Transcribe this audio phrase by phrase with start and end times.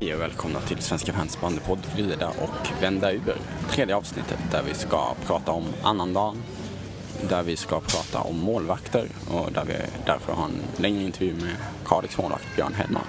[0.00, 3.36] Hej och välkomna till Svenska fans bandypodd Vrida och vända ur.
[3.70, 6.42] Tredje avsnittet där vi ska prata om annandagen,
[7.28, 9.74] där vi ska prata om målvakter och där vi
[10.06, 11.56] därför har en längre intervju med
[11.86, 13.02] Kalix målvakt Björn Hedman.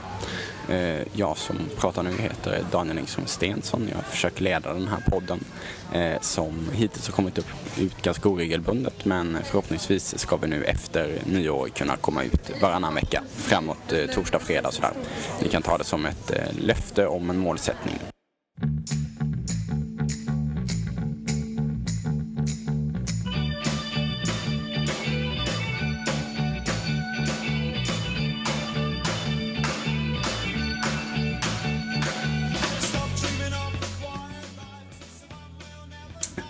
[0.69, 3.89] Eh, jag som pratar nu heter Daniel Engström Stensson.
[3.91, 5.39] Jag försöker leda den här podden
[5.93, 7.45] eh, som hittills har kommit upp,
[7.77, 13.23] ut ganska oregelbundet men förhoppningsvis ska vi nu efter nyår kunna komma ut varannan vecka
[13.29, 14.91] framåt eh, torsdag, fredag sådär.
[15.41, 16.31] Ni kan ta det som ett
[16.61, 17.99] löfte om en målsättning.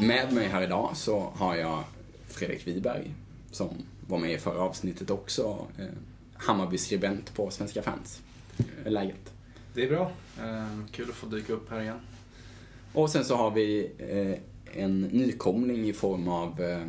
[0.08, 1.84] Med mig här idag så har jag
[2.28, 3.14] Fredrik Wiberg
[3.52, 3.70] som
[4.08, 5.68] var med i förra avsnittet också.
[5.80, 5.86] Eh,
[6.34, 8.22] Hammarby-skribent på Svenska fans.
[8.58, 9.34] Hur är läget?
[9.74, 10.12] Det är bra.
[10.40, 12.00] Eh, kul att få dyka upp här igen.
[12.94, 16.88] Och sen så har vi eh, en nykomling i form av eh,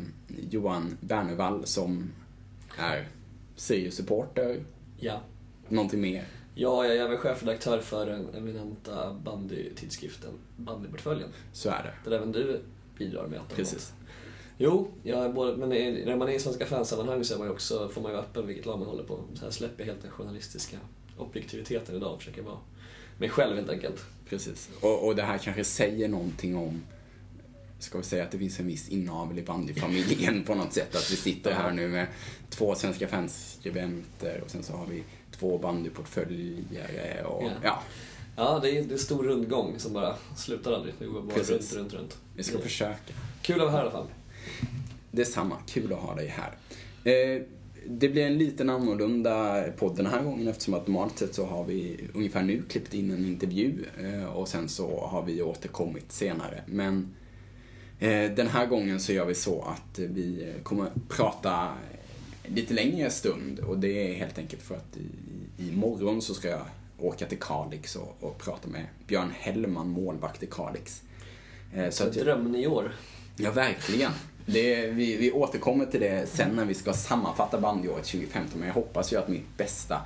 [0.50, 2.10] Johan Bernevall som
[2.76, 3.08] är
[3.56, 4.60] Sirius-supporter.
[4.96, 5.20] Ja.
[5.68, 6.24] Någonting mer?
[6.54, 11.28] Ja, jag är även chefredaktör för den eminenta bandytidskriften Bandyportföljen.
[11.52, 12.10] Så är det.
[12.10, 12.60] Där även du
[12.98, 13.92] bidrar med att Precis.
[14.58, 17.52] Jo, jag både, men är- när man är i Svenska fansammanhang så är man ju
[17.52, 19.20] också, får man ju öppen vilket lag man håller på.
[19.34, 20.76] Så här släpper jag helt den journalistiska
[21.16, 22.58] objektiviteten idag och försöker vara
[23.18, 24.04] mig själv helt enkelt.
[24.28, 24.70] Precis.
[24.80, 26.82] Och, och det här kanske säger någonting om
[27.80, 30.94] Ska vi säga att det finns en viss inavel i bandyfamiljen på något sätt?
[30.96, 32.06] Att vi sitter här nu med
[32.50, 37.50] två svenska fanskribenter och sen så har vi två bandyportföljare och Ja.
[37.62, 37.82] ja,
[38.38, 40.94] Ja, det är, det är stor rundgång som bara slutar aldrig.
[40.98, 41.72] Det går bara Precis.
[41.74, 42.18] runt, runt, runt.
[42.36, 43.14] vi ska försöka.
[43.42, 44.06] Kul att vara här i alla fall.
[45.10, 46.56] Detsamma, kul att ha dig här.
[47.04, 47.42] Eh,
[47.86, 51.64] det blir en liten annorlunda podd den här gången eftersom att normalt sett så har
[51.64, 56.62] vi ungefär nu klippt in en intervju eh, och sen så har vi återkommit senare.
[56.66, 57.14] Men
[57.98, 61.68] eh, den här gången så gör vi så att vi kommer prata
[62.44, 66.64] lite längre stund och det är helt enkelt för att i, imorgon så ska jag
[66.98, 71.02] åka till Kalix och, och prata med Björn Hellman, målvakt i Kalix.
[71.74, 72.92] Eh, Så drömnyår.
[73.36, 74.12] Ja, verkligen.
[74.46, 78.74] Det, vi, vi återkommer till det sen när vi ska sammanfatta bandyåret 2015, men jag
[78.74, 80.00] hoppas ju att mitt bästa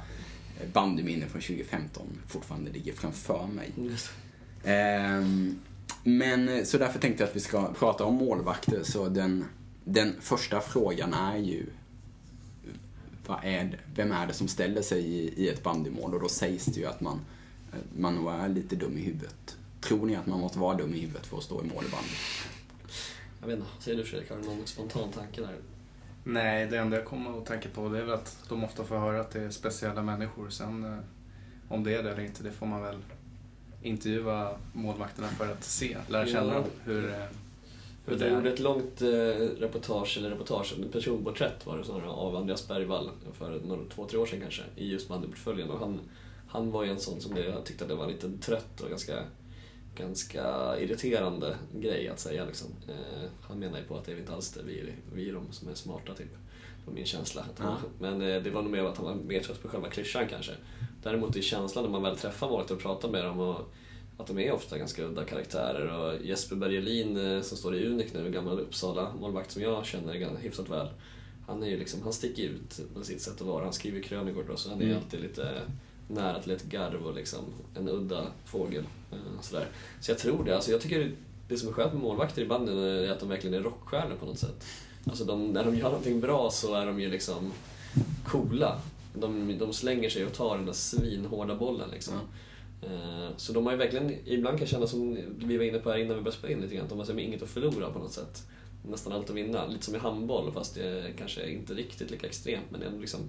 [0.73, 3.71] bandyminne från 2015 fortfarande ligger framför mig.
[4.65, 5.59] Ehm,
[6.05, 9.45] men så därför tänkte jag att vi ska prata om målvakter, så den,
[9.85, 11.67] den första frågan är ju
[13.27, 16.15] vad är det, vem är det som ställer sig i, i ett bandymål?
[16.15, 17.21] Och då sägs det ju att man,
[17.73, 19.57] eh, man nog är lite dum i huvudet.
[19.81, 21.91] Tror ni att man måste vara dum i huvudet för att stå i mål i
[21.91, 22.09] bandy?
[23.41, 25.57] Jag vet inte, säger du Fredrik, har du någon spontan tanke där?
[26.25, 28.99] Nej, det enda jag kommer att tänka på det är väl att de ofta får
[28.99, 30.51] höra att det är speciella människor.
[30.51, 30.99] Sen eh,
[31.69, 32.99] om det är det eller inte, det får man väl
[33.83, 37.15] intervjua målvakterna för att se, lära känna hur,
[38.05, 39.09] det gjorde ett långt eh,
[39.59, 44.19] reportage, eller reportage, en personporträtt var det snarare, av Andreas Bergvall för några, två, tre
[44.19, 45.71] år sedan kanske, i just bandyportföljen.
[45.71, 46.01] Och han,
[46.49, 48.89] han var ju en sån som jag tyckte att det var en liten trött och
[48.89, 49.25] ganska,
[49.97, 52.45] ganska irriterande grej att säga.
[52.45, 52.69] Liksom.
[52.89, 55.53] Eh, han menar ju på att det är inte alls det, vi, vi är de
[55.53, 56.33] som är smarta typ.
[56.85, 57.45] Det var min känsla.
[57.59, 60.27] Han, Men eh, det var nog mer att han var mer trött på själva klyschan
[60.31, 60.53] kanske.
[61.03, 63.73] Däremot är känslan när man väl träffar målvakter och pratar med dem och
[64.23, 65.99] att de är ofta ganska udda karaktärer.
[65.99, 70.37] Och Jesper Bergelin eh, som står i Unik nu, gammal Uppsala målvakt som jag känner
[70.41, 70.89] hyfsat väl.
[71.47, 73.65] Han, är ju liksom, han sticker ut på sitt sätt att vara.
[73.65, 74.97] Han skriver krönikor då, så han är Mm.
[74.97, 75.61] alltid lite
[76.09, 77.39] nära till ett garv och liksom
[77.75, 78.85] en udda fågel.
[79.13, 79.67] eh, Sådär.
[80.01, 80.55] Så jag tror det.
[80.55, 81.13] Alltså jag tycker
[81.49, 84.27] det som är skönt med målvakter i banden är att de verkligen är rockstjärnor på
[84.27, 84.65] något sätt.
[85.05, 87.53] Alltså de, när de gör någonting bra så är de ju liksom
[88.25, 88.81] coola.
[89.15, 92.15] De, de slänger sig och tar den där svinhårda bollen liksom.
[92.15, 92.21] Eh,
[93.37, 96.17] Så de har ju verkligen, ibland kan känna som vi var inne på här innan
[96.17, 98.13] vi började spela in lite grann, att de har som inget att förlora på något
[98.13, 98.47] sätt.
[98.91, 99.67] Nästan allt att vinna.
[99.67, 103.21] Lite som i handboll fast det kanske inte riktigt lika extremt men ändå liksom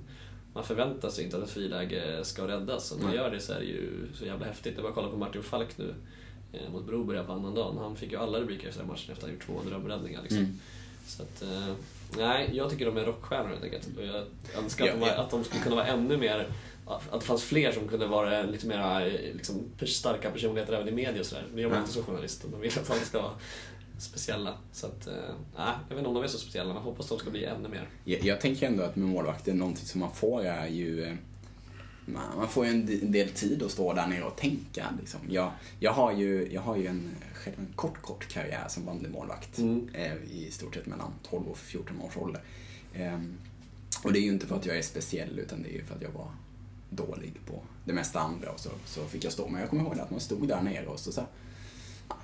[0.53, 2.91] man förväntar sig inte att ett friläge ska räddas.
[2.91, 3.17] Om man Nej.
[3.17, 4.73] gör det så är det ju så jävla häftigt.
[4.75, 5.93] Jag bara kolla på Martin Falk nu
[6.53, 7.77] eh, mot Broberg på annandagen.
[7.77, 10.21] Han fick ju alla rubriker efter den matchen efter att ha gjort två drömräddningar.
[10.21, 10.39] Liksom.
[10.39, 10.59] Mm.
[11.07, 11.73] Så att, eh,
[12.17, 13.97] nej, jag tycker de är rockstjärnor helt enkelt.
[13.97, 14.25] Och jag
[14.63, 15.15] önskar att, Ja, de, var, ja.
[15.15, 16.47] att de skulle kunna vara ännu mer
[16.87, 21.19] att det fanns fler som kunde vara lite mer liksom, starka personligheter även i media
[21.19, 21.45] och sådär.
[21.53, 21.81] Men jag var Ja.
[21.81, 22.45] inte så journalist.
[22.51, 23.31] De vill att de ska vara
[23.97, 24.57] speciella.
[24.71, 25.13] Så att, eh,
[25.57, 27.69] jag vet inte om de är så speciella, men jag hoppas de ska bli ännu
[27.69, 27.87] mer.
[28.05, 31.03] Jag, jag tänker ändå att med målvakter, någonting som man får är ju...
[31.03, 31.13] eh,
[32.05, 34.85] Man man får ju en del tid att stå där nere och tänka.
[34.99, 35.19] Liksom.
[35.29, 39.57] Jag, jag, har ju, jag har ju en, själv en kort, kort karriär som bandymålvakt.
[39.57, 39.89] Mm.
[39.93, 42.41] Eh, I stort sett mellan 12 och 14 års ålder.
[42.95, 43.33] Ehm,
[44.03, 45.95] och det är ju inte för att jag är speciell, utan det är ju för
[45.95, 46.27] att jag var
[46.95, 49.47] dålig på det mesta andra och så, så fick jag stå.
[49.47, 51.29] Men jag kommer ihåg att man stod där nere och så, så här,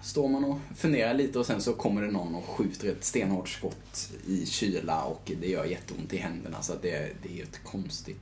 [0.02, 3.50] står man och funderar lite och sen så kommer det någon och skjuter ett stenhårt
[3.50, 8.22] skott i kyla och det gör jätteont i händerna så det, det är ett konstigt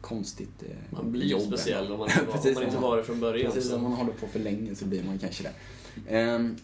[0.00, 2.96] konstigt eh, Man blir jobb speciell om man inte var, Precis, om man inte var
[2.96, 3.52] det från början.
[3.52, 5.52] Precis, så- om man håller på för länge så blir man kanske det.
[6.16, 6.56] Ehm,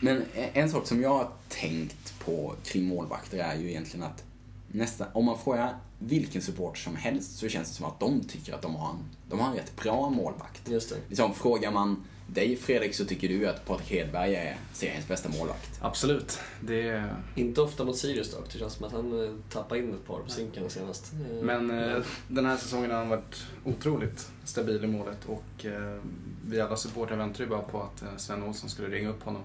[0.00, 4.24] men en sak som jag har tänkt på kring målvakter är ju egentligen att
[4.68, 5.76] nästa, om man frågar
[6.06, 8.98] vilken supporter som helst så känns det som att de tycker att de har en,
[9.30, 10.68] de har en rätt bra målvakt.
[10.68, 10.96] Just det.
[11.08, 15.78] Liksom, frågar man dig Fredrik så tycker du att Patrik Hedberg är seriens bästa målvakt.
[15.80, 16.38] Absolut.
[16.60, 17.14] Det är...
[17.34, 18.52] Inte ofta mot Sirius dock.
[18.52, 21.12] Det känns som att han eh, tappade in ett par på sinken senast.
[21.12, 25.98] Eh, Men eh, den här säsongen har han varit otroligt stabil i målet och eh,
[26.46, 29.42] vi alla supportrar väntade ju bara på att eh, Sven Olsson skulle ringa upp honom.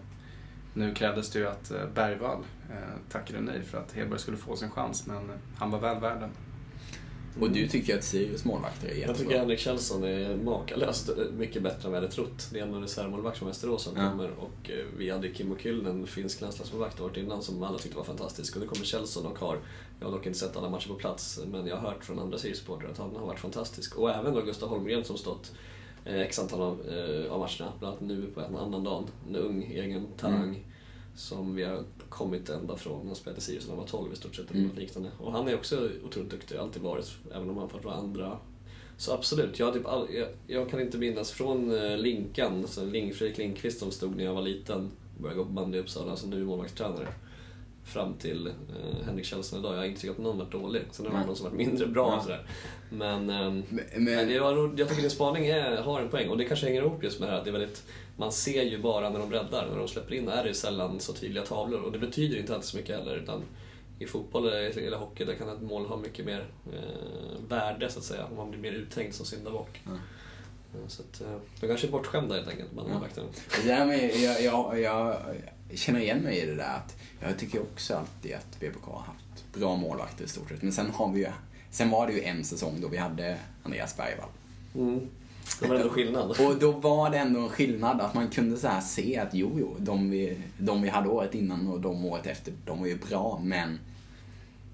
[0.73, 2.39] Nu krävdes det ju att eh, Bergvall
[2.69, 2.75] eh,
[3.11, 6.19] tackade nej för att Hedberg skulle få sin chans men eh, han var väl värd
[6.19, 6.29] den.
[7.41, 9.19] Och du tycker att Sirius målvakter är Jag jättebra.
[9.23, 12.47] tycker Henrik Kjellson är makalöst mycket bättre än vad jag hade trott.
[12.51, 14.09] Det är en reservmålvakt från Västerås som Ja.
[14.11, 18.03] kommer och eh, vi hade Kimmo Kyllnen, finsk landslagsmålvakt året innan, som alla tyckte var
[18.03, 18.55] fantastisk.
[18.55, 19.59] Och nu kommer Kjellson och har,
[19.99, 22.37] jag har dock inte sett alla matcher på plats, men jag har hört från andra
[22.37, 23.95] Sirius-supportrar att han har varit fantastisk.
[23.97, 25.51] Och även då Gustav Holmgren som stått
[26.05, 29.03] eh, x antal av, eh, av matcherna, bland annat nu på en annan dag.
[29.29, 30.43] En ung egen talang.
[30.43, 30.55] Mm.
[31.17, 33.07] Som vi har kommit ända från.
[33.07, 34.75] Han spelade Sirius när han var 12 i stort sett, eller Mm.
[34.75, 35.09] liknande.
[35.19, 38.37] Och han är också otroligt duktig, alltid varit, även om han fått vara andra
[38.97, 42.85] så absolut, jag, har typ all, jag, jag kan inte minnas från eh, Linkan, alltså
[42.85, 45.81] Link, Fredrik Lindqvist som stod när jag var liten och började gå på bandy i
[45.81, 47.07] Uppsala, alltså nu målvaktstränare.
[47.87, 49.73] Fram till eh, Henrik Kjellson idag.
[49.73, 50.81] Jag har inte tyckt att någon varit dålig.
[50.91, 52.21] Sen har det varit någon som varit mindre bra Ja.
[52.23, 52.45] sådär.
[52.89, 56.45] Men, ehm, Men, men ro- jag tycker din spaning är, har en poäng och det
[56.45, 57.83] kanske hänger ihop just med det här att det är väldigt,
[58.17, 61.13] man ser ju bara när de breddar, när de släpper in är det sällan så
[61.13, 63.43] tydliga tavlor och det betyder inte alltid så mycket heller utan
[63.99, 67.99] i fotboll eller eller hockey där kan ett mål ha mycket mer eh, värde så
[67.99, 69.81] att säga, om man blir mer uthängd som syndabock.
[69.85, 69.91] Ja.
[69.91, 72.85] Eh, Så att, eh, de kanske är bortskämda helt enkelt, man
[73.15, 73.21] Ja.
[73.61, 75.17] Det där med, jag, jag, jag
[75.73, 79.53] känner igen mig i det där att jag tycker också alltid att BBK har haft
[79.53, 80.61] bra målvakter i stort sett.
[80.61, 81.27] Men sen har vi ju,
[81.71, 84.29] sen var det ju en säsong då vi hade Andreas Bergvall.
[84.75, 85.07] Mm.
[85.59, 86.29] Det var ändå skillnad.
[86.29, 89.75] Och då var det ändå en skillnad att man kunde så se att jo, jo,
[89.79, 93.41] de vi, de vi hade året innan och de året efter, de var ju bra,
[93.43, 93.79] men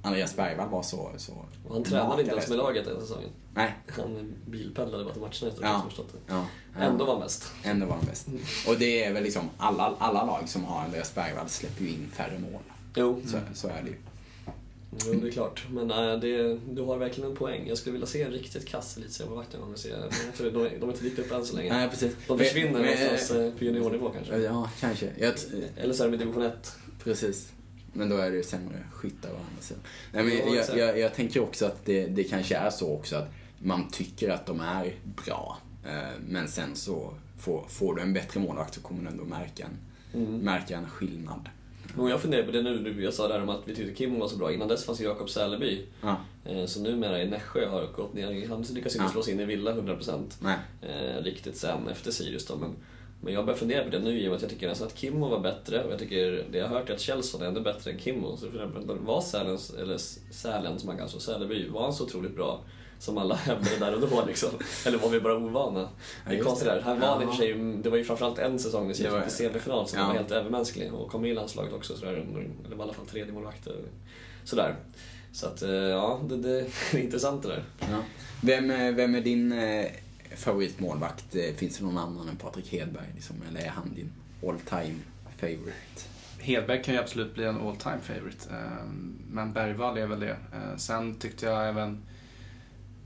[0.05, 1.11] Andreas Bergvall var så...
[1.17, 1.31] så
[1.67, 3.29] Och han tränade inte ens med laget den säsongen.
[3.53, 3.73] Nej.
[3.87, 5.83] Han bilpendlade bara till matcherna sett, Ja.
[5.87, 6.33] förstått det.
[6.33, 6.45] Ja.
[6.79, 7.51] Ändå var han bäst.
[7.63, 8.27] Ändå var han bäst.
[8.67, 12.09] Och det är väl liksom, alla, alla lag som har Andreas Bergvall släpper ju in
[12.13, 12.61] färre mål.
[12.95, 13.95] Jo, Så, så är det ju.
[15.05, 15.65] Jo, det är klart.
[15.69, 17.67] Men äh, det, du har verkligen en poäng.
[17.67, 19.75] Jag skulle vilja se en riktigt kass elitseriemålvakt en gång.
[20.39, 21.73] men De, de är inte dit upp än så länge.
[21.73, 22.15] Nej, precis.
[22.27, 24.37] De försvinner Men- men- någonstans eh, på juniornivå kanske.
[24.37, 25.11] Ja, kanske.
[25.17, 25.33] Jag,
[25.77, 26.75] Eller så är de i division 1.
[27.03, 27.51] precis.
[27.93, 29.83] Men då är det ju sämre skyttar å andra sidan.
[30.11, 33.15] Nej, men Ja, jag, jag, jag tänker också att det, det kanske är så också
[33.15, 33.29] att
[33.59, 34.93] man tycker att de är
[35.25, 35.57] bra.
[35.85, 39.63] Eh, Men sen så får, får du en bättre målvakt så kommer du ändå märka
[39.63, 39.77] en,
[40.21, 40.37] Mm.
[40.39, 41.49] märka en skillnad.
[41.97, 44.27] Och jag funderar på det nu, jag sa där om att vi tyckte Kim var
[44.27, 44.53] så bra.
[44.53, 45.85] Innan dess fanns ju Jakob Säleby.
[46.01, 49.09] Ja, Eh, numera i Nässjö har gått ner, han lyckas inte Ja.
[49.09, 50.57] slå sig in i Villa 100% nej.
[50.81, 52.55] eh, riktigt sen efter Sirius då.
[52.55, 52.69] Men,
[53.23, 54.97] men jag börjar fundera på det nu i och med att jag tycker nästan att
[54.97, 57.61] Kimmo var bättre och jag tycker, det jag har hört är att Kjellson är ännu
[57.61, 58.37] bättre än Kimmo.
[58.37, 59.97] Så för exempel, var Sälens, eller
[60.31, 62.63] Sälen som man kallar Säleby, var han så otroligt bra?
[62.99, 64.49] Som alla hävdade där och då liksom.
[64.85, 65.89] Eller var vi bara ovana?
[66.29, 66.73] Det är konstigt det.
[66.75, 66.81] där.
[66.81, 69.31] Han var och för sig, det var ju framförallt en säsong vi Det gick till
[69.31, 70.07] semifinal som ja.
[70.07, 73.33] var helt övermänsklig och kom i landslaget också sådär, eller var i alla fall tredje
[73.33, 73.67] målvakt
[74.43, 74.75] Sådär.
[75.33, 76.59] Så att, eh, ja, det, det
[76.91, 77.63] är intressant det där.
[77.79, 77.97] Ja.
[78.41, 79.85] Vem, är- vem är din eh,
[80.35, 81.35] favoritmålvakt?
[81.35, 83.05] Eh, Finns det någon annan än Patrik Hedberg?
[83.15, 84.11] Liksom, eller är han din
[84.47, 84.99] all time
[85.37, 86.01] favorite?
[86.39, 88.49] Hedberg kan ju absolut bli en all time favorite.
[88.49, 88.85] eh,
[89.31, 90.37] Men Bergvall är väl det.
[90.53, 91.97] Eh, Sen tyckte jag även,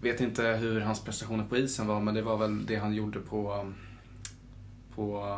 [0.01, 3.19] vet inte hur hans prestationer på isen var, men det var väl det han gjorde
[3.19, 3.71] på,
[4.95, 5.37] på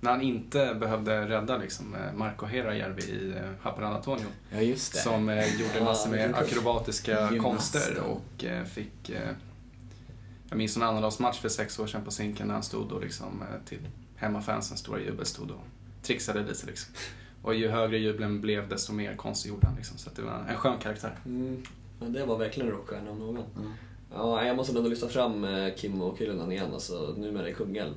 [0.00, 4.26] när han inte behövde rädda liksom, Marco Herrajärvi i Haparanda Antonio.
[4.50, 4.98] Ja, just det.
[4.98, 9.10] Som gjorde massor med akrobatiska konster och fick...
[10.52, 13.42] Jag minns en annandagsmatch för sex år sedan på Zinken när han stod och liksom
[13.42, 13.78] eh, till
[14.16, 15.64] hemmafansens stora jubel stod och
[16.02, 16.94] trixade lite liksom.
[17.42, 19.98] Och ju högre jubeln blev desto mer konst gjorde han liksom.
[19.98, 21.18] Så att det var en skön karaktär.
[21.26, 21.62] Mm.
[22.00, 23.36] Men det var verkligen en rockstjärna om någon.
[23.36, 23.62] Ja.
[24.14, 27.94] Ja, jag måste ändå lyfta fram eh, Kimmo och Kyllönen igen, alltså numera i Kungälv.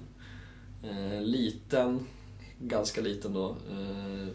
[0.83, 2.07] Eh, liten,
[2.59, 4.27] ganska liten då, eh,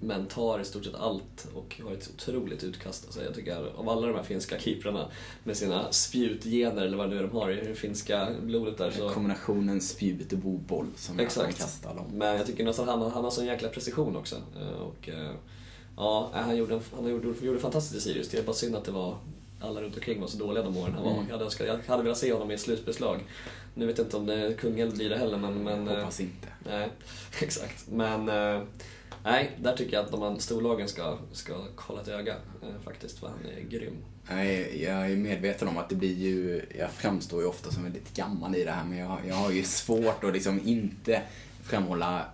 [0.00, 3.04] men tar i stort sett allt och har ett otroligt utkast.
[3.04, 5.08] Alltså jag tycker av alla de här finska keeprarna
[5.44, 8.90] med sina spjutgener eller vad det nu är de har i det finska blodet där
[8.90, 9.08] så...
[9.08, 11.58] Kombinationen spjut och boboll som gör att man Exakt.
[11.64, 12.04] kastar dem.
[12.12, 14.36] Men jag tycker nästan han, han har sån jäkla precision också.
[14.60, 15.30] Eh, Och, eh,
[15.96, 18.28] ja, han gjorde, en- han gjorde, gjorde fantastiskt i Sirius.
[18.28, 19.16] Det är bara synd att det var
[19.60, 21.12] alla runt omkring var så dåliga de åren han var.
[21.12, 21.24] Mm.
[21.28, 23.18] Jag, hade, önskat- jag hade velat se honom i ett slutspelslag.
[23.74, 25.54] Nu vet jag inte om det Kungälv blir det heller, men...
[25.64, 26.48] men eh, Hoppas inte.
[26.66, 26.88] Nej,
[27.42, 27.88] exakt.
[27.90, 28.62] Men eh,
[29.30, 32.32] nej, där tycker jag att de här storlagen ska, ska kolla ett öga
[32.62, 33.94] eh, faktiskt, för han är grym.
[34.30, 38.14] Nej, jag är medveten om att det blir ju, jag framstår ju ofta som väldigt
[38.14, 41.22] gammal i det här men jag, jag har ju svårt att liksom inte
[41.62, 42.24] framhålla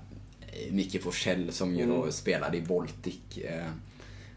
[0.40, 2.12] eh, Micke Forsell som ju då Mm.
[2.12, 3.38] spelade i Baltic.
[3.38, 3.66] eh,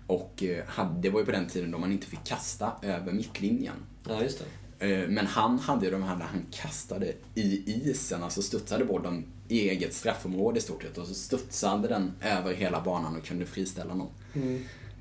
[0.08, 3.12] Och eh, hade, det var ju på den tiden då man inte fick kasta över
[3.12, 3.76] mittlinjen.
[4.08, 4.44] Ja, just
[4.80, 4.94] det.
[5.04, 9.26] Eh, Men han hade ju de här där han kastade i isen, alltså studsade bollen
[9.48, 13.46] i eget straffområde i stort sett och så studsade den över hela banan och kunde
[13.46, 14.10] friställa någon.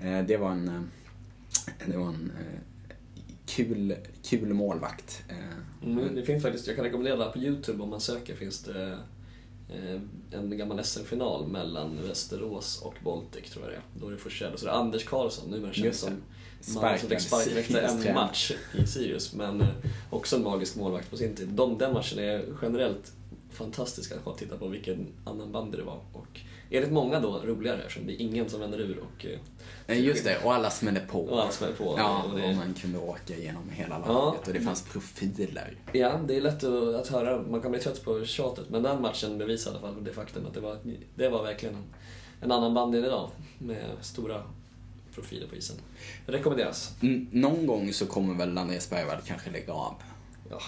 [0.01, 2.61] Eh, Det var en, eh, det var en eh,
[3.47, 5.23] kul, kul målvakt.
[5.85, 8.99] Mm, det finns faktiskt, jag kan rekommendera det på Youtube om man söker finns det
[10.31, 13.83] en gammal SM-final mellan Västerås och Baltic tror jag det är.
[14.01, 16.11] Då är det Forsell och så är det Anders Karlsson, numera känd som
[16.75, 19.35] mannen som fick sparken efter en match i Sirius.
[19.35, 19.65] Men
[20.11, 21.49] också en magisk målvakt på sin tid.
[21.49, 23.13] De, den matchen är generellt
[23.57, 26.01] fantastisk att titta på vilken annan bandy det var.
[26.13, 29.39] Och enligt många då roligare eftersom det är ingen som vänder ur och, eh,
[29.89, 31.21] Eh, Just det, och alla smällde på.
[31.21, 31.95] och alla smäller på.
[31.99, 34.13] Ja, och och det, man kunde åka igenom hela Ja.
[34.13, 35.75] laget och det fanns profiler.
[35.93, 37.43] Ja, det är lätt att, att höra.
[37.43, 38.65] Man kan bli trött på tjatet.
[38.71, 40.79] Men den matchen bevisar i alla fall det faktum att det var,
[41.15, 41.85] det var verkligen en,
[42.41, 43.31] en annan band än idag.
[43.59, 44.43] Med stora
[45.15, 45.77] profiler på isen.
[46.27, 46.93] Rekommenderas.
[47.03, 49.95] N- någon gång så kommer väl Andreas Bergvall kanske lägga av.
[50.51, 50.59] Ja,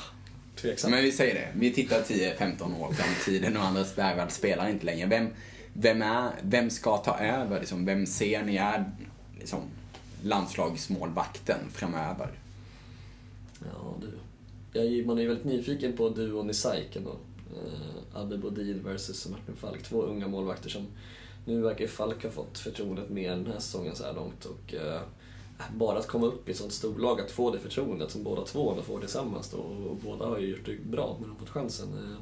[0.60, 0.94] tveksamt.
[0.94, 4.68] Men vi säger det, vi tittar 10-15 år fram i tiden och Andreas Bergvall spelar
[4.68, 5.06] inte längre.
[5.06, 5.28] Vem,
[5.72, 7.60] vem, är, vem ska ta över?
[7.60, 8.92] Liksom, vem ser ni är
[9.38, 9.60] liksom,
[10.22, 12.28] landslagsmålvakten framöver?
[13.60, 14.10] Ja, du.
[14.80, 17.10] Jag, man är ju väldigt nyfiken på duon i SAIK ändå.
[17.10, 19.82] Uh, Abbe Bodil versus Martin Falk.
[19.82, 20.86] Två unga målvakter som...
[21.44, 24.44] Nu verkar Falk ha fått förtroendet mer den här säsongen så här långt.
[24.44, 25.00] Och, eh,
[25.76, 28.70] bara att komma upp i ett sånt storlag, att få det förtroendet som båda två
[28.70, 29.58] ändå får tillsammans då.
[29.58, 31.88] Och båda har ju gjort det bra när de fått chansen.
[31.92, 32.20] Eh,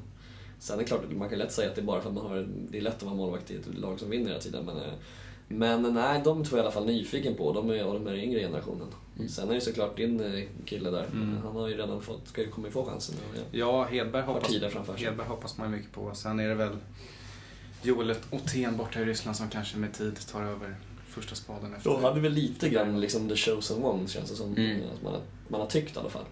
[0.59, 2.27] Sen är det klart, man kan lätt säga att det är bara för att man
[2.27, 4.65] har, det är lätt att vara målvakt i ett lag som vinner hela tiden.
[4.65, 4.93] Men, eh,
[5.49, 7.53] men nej, de är jag i alla fall nyfiken på.
[7.53, 8.87] De är av den här yngre generationen.
[9.29, 11.07] Sen är det såklart din eh, kille där.
[11.13, 11.39] Mm.
[11.45, 13.15] Han har ju redan fått, ska ju komma få chansen.
[13.35, 13.41] nu.
[13.59, 14.51] Ja, Hedberg hoppas.
[14.97, 16.15] Hedberg hoppas man mycket på.
[16.15, 16.77] Sen är det väl
[17.83, 20.77] Joel Othén borta i Ryssland som kanske med tid tar över
[21.17, 21.91] första spaden efter.
[21.91, 24.57] Då hade vi lite grann liksom the chosen one känns det som.
[24.57, 24.81] Mm.
[24.95, 26.25] Att man, har, man har tyckt i alla fall.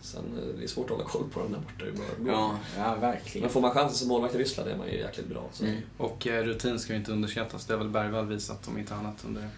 [0.00, 1.84] Sen eh, det är svårt att hålla koll på dem där borta.
[1.84, 2.32] det går.
[2.32, 3.42] Ja, ja verkligen.
[3.42, 5.48] Men får man chansen som målvakt i Ryssland är man ju jäkligt bra.
[5.52, 5.64] Så.
[5.64, 5.80] Mm.
[5.96, 7.66] Och eh, rutin ska ju inte underskattas.
[7.66, 9.48] Det har väl Bergvall visat om inte annat under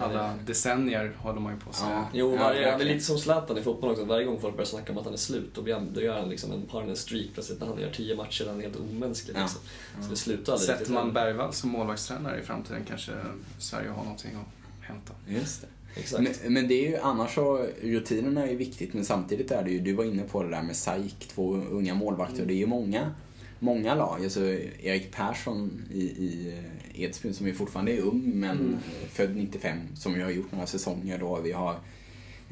[0.00, 1.90] alla decennier håller man ju på säga.
[1.90, 2.08] Ja.
[2.12, 2.92] Jo, Ja, varje, han är verkligen.
[2.92, 4.04] lite som Zlatan i fotboll också.
[4.04, 6.20] Varje gång folk börjar snacka om att han är slut, då, blir han, då gör
[6.20, 8.44] han liksom en en streak plötsligt när han gör tio matcher.
[8.48, 9.36] Han är helt omänsklig.
[9.36, 9.40] Ja.
[9.40, 9.60] Liksom.
[10.02, 11.12] Så det slutar aldrig Sätter man.
[11.12, 13.12] Bergvall som målvaktstränare i framtiden kanske
[13.58, 15.12] Sverige har någonting att hämta.
[15.28, 15.68] Just det.
[16.00, 16.22] Exakt.
[16.22, 19.70] Men, men det är ju annars så, rutinerna är ju viktigt men samtidigt är det
[19.70, 22.36] ju, du var inne på det där med SAIK, två unga målvakter.
[22.36, 22.46] Mm.
[22.46, 23.14] Det är ju många,
[23.58, 24.24] många lag.
[24.24, 24.44] Alltså
[24.82, 26.54] Erik Persson i, i
[26.94, 28.76] eh, Edsbyn som ju fortfarande är ung men Mm.
[29.08, 31.40] född 95 som ju har gjort några säsonger då.
[31.40, 31.76] Vi har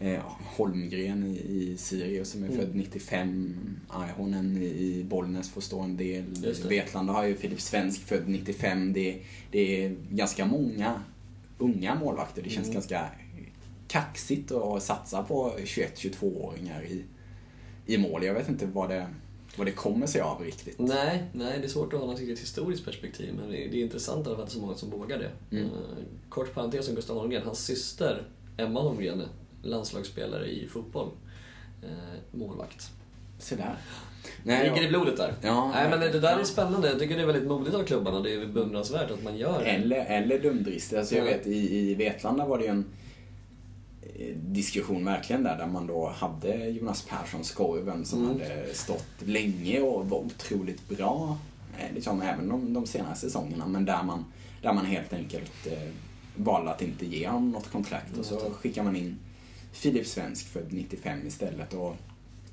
[0.01, 0.21] eh,
[0.57, 2.59] Holmgren i, i Sirius som är Mm.
[2.61, 3.57] född 95.
[3.89, 6.25] Arhonen i, i Bollnäs får stå en del.
[6.69, 8.93] Vetlanda har ju Filip Svensk född 95.
[8.93, 9.21] Det,
[9.51, 11.01] det är ganska många
[11.59, 12.43] unga målvakter.
[12.43, 12.75] Det känns Mm.
[12.75, 13.09] ganska
[13.89, 17.03] kaxigt att satsa på 21-22-åringar i,
[17.87, 18.25] i mål.
[18.25, 19.07] Jag vet inte vad det,
[19.59, 20.79] vad det kommer sig av riktigt.
[20.79, 23.83] Nej, nej, det är svårt att ha något riktigt historiskt perspektiv, men det det är
[23.83, 25.57] intressant i att det är så många som vågar det.
[25.57, 25.65] Mm.
[25.65, 25.71] Eh,
[26.29, 27.43] kort parentes om Gustav Holmgren.
[27.45, 28.23] Hans syster,
[28.57, 29.23] Emma Holmgren,
[29.63, 31.09] landslagsspelare i fotboll.
[31.83, 31.89] Eh,
[32.39, 32.91] målvakt.
[33.39, 33.77] Så där.
[34.25, 34.89] Det Nej, ligger i ja.
[34.89, 35.35] blodet där.
[35.43, 36.89] Ja, Nej, men det där är spännande.
[36.89, 38.21] Jag tycker det är väldigt modigt av klubbarna.
[38.21, 39.71] Det är beundransvärt att man gör det.
[39.71, 40.99] Eller, eller dumdristigt.
[40.99, 41.31] Alltså jag Ja.
[41.31, 42.85] vet i, i Vetlanda var det ju en
[44.37, 48.33] diskussion verkligen där, där man då hade Jonas Persson, skorven, som Mm.
[48.33, 51.39] hade stått länge och var otroligt bra.
[51.79, 54.25] eh, Liksom, även de, de senaste säsongerna, men där man,
[54.63, 55.89] där man helt enkelt eh,
[56.37, 58.19] valde att inte ge honom något kontrakt.
[58.19, 58.53] Och så Mm.
[58.55, 59.19] skickar man in
[59.73, 61.75] Filip Svensk född 95 istället.
[61.75, 61.97] Och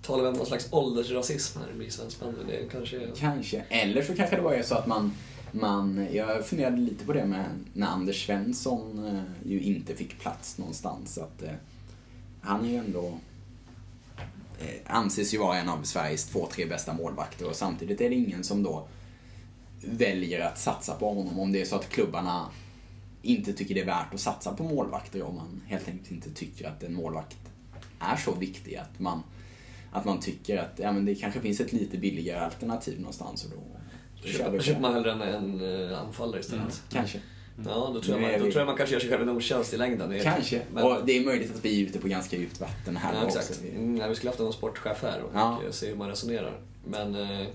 [0.02, 2.38] Talar vi om någon slags åldersrasism här i svensk bandy?
[2.48, 3.08] Det kanske...
[3.18, 3.64] Kanske.
[3.70, 5.14] Eller så kanske det bara är så att man,
[5.54, 10.58] man jag funderade lite på det med när Anders Svensson eh, ju inte fick plats
[10.58, 11.18] någonstans.
[11.18, 11.54] Att, eh,
[12.42, 13.20] han är ju ändå
[14.60, 18.16] eh, anses ju vara en av Sveriges två, tre bästa målvakter och samtidigt är det
[18.16, 18.88] ingen som då
[19.86, 22.50] väljer att satsa på honom om det är så att klubbarna
[23.22, 26.68] inte tycker det är värt att satsa på målvakter om man helt enkelt inte tycker
[26.68, 27.38] att en målvakt
[28.00, 29.24] är så viktig att man,
[29.92, 33.50] att man tycker att ja, men det kanske finns ett lite billigare alternativ någonstans och
[33.50, 33.81] då,
[34.24, 34.28] då
[34.60, 36.84] Köper, man hellre en, en eh, anfallare istället.
[36.90, 37.20] Kanske.
[37.66, 39.74] Ja, då tror, jag man, då tror jag man kanske gör sig själv en otjänst
[39.74, 40.20] i längden.
[40.24, 40.62] Kanske.
[40.74, 43.26] Men, Och det är möjligt att vi är ute på ganska djupt vatten här ja,
[43.26, 43.40] också.
[43.40, 43.62] exakt.
[43.62, 45.62] Mm, nej, vi skulle haft någon sportchef här och Ja.
[45.72, 46.60] se hur man resonerar.
[46.86, 47.48] Men eh,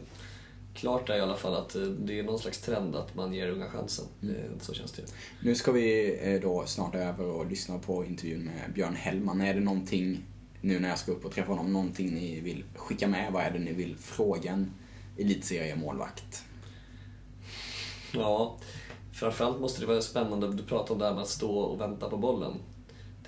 [0.75, 3.49] klart är i alla fall att eh, det är någon slags trend att man ger
[3.49, 4.05] unga chansen.
[4.23, 4.37] Mm.
[4.61, 5.03] Så känns det.
[5.41, 9.41] Nu ska vi eh, då snart över och lyssna på intervjun med Björn Hellman.
[9.41, 10.25] Är det någonting,
[10.61, 13.33] nu när jag ska upp och träffa honom, någonting ni vill skicka med?
[13.33, 14.71] Vad är det ni vill fråga en
[15.19, 16.43] elitseriemålvakt?
[18.21, 18.57] Ja,
[19.13, 22.11] framförallt måste det vara spännande, du pratade om det här med att stå och vänta
[22.11, 22.53] på bollen.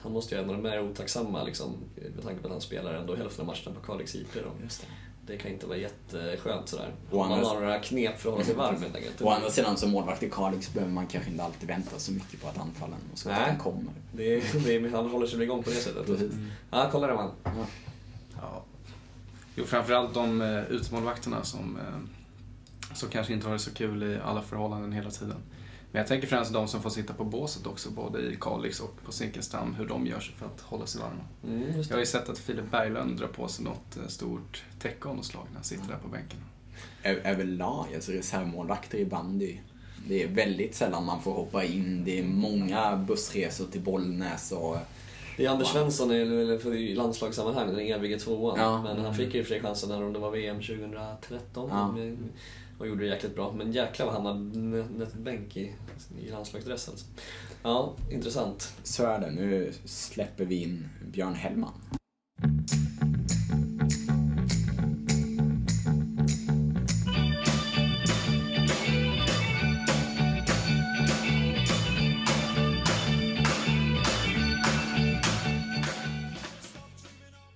[0.01, 1.77] Han måste ju ändå vara mer otacksamma liksom,
[2.15, 4.35] med tanke på att han spelar ändå hälften av matcherna på Kalix IP.
[4.35, 4.65] Då.
[4.65, 4.87] Just det.
[5.33, 6.95] Det kan inte vara jätteskönt sådär.
[7.11, 9.23] Och man annars- har några knep för att hålla sig varm helt enkelt.
[9.23, 12.43] Å andra sidan som målvakt i Kalix behöver man kanske inte alltid vänta så mycket
[12.43, 13.59] på att anfallen och skotten Nej.
[13.61, 13.93] kommer.
[14.13, 16.07] Det är, det är, han håller sig igång på det sättet.
[16.07, 16.33] Precis.
[16.71, 17.31] Ja, kolla det man.
[17.45, 18.63] Ja.
[19.55, 22.18] Jo, framförallt de uh, utemålvakterna som, eh,
[22.99, 25.37] som kanske inte har det så kul i alla förhållanden hela tiden.
[25.93, 29.03] Men jag tänker främst de som får sitta på båset också, både i Kalix och
[29.05, 31.25] på Zinkensdamm, hur de gör sig för att hålla sig varma.
[31.45, 35.09] Mm, Jag har ju sett att Filip Berglund drar på sig något eh, stort täcke
[35.09, 36.39] av något slag när han sitter där på bänken.
[37.03, 39.59] Överlag, alltså reservmålvakter i bandy.
[40.09, 42.05] Det är väldigt sällan man får hoppa in.
[42.05, 44.77] Det är många bussresor till Bollnäs och...
[45.37, 45.69] Det är Anders.
[45.69, 48.59] Svensson i, landslagssammanhang, den evige tvåan.
[48.59, 48.83] Ja.
[48.83, 51.95] Men han fick ju i och för sig chansen när det var VM 2013 Ja.
[52.79, 53.53] Och gjorde det jäkligt bra.
[53.53, 54.35] Men jäklar vad han har
[54.99, 55.75] nött bänk i,
[56.21, 57.07] i landslagsdress alltså.
[57.63, 58.75] Ja, intressant.
[58.83, 59.31] Så är det.
[59.31, 61.73] Nu släpper vi in Björn Hellman.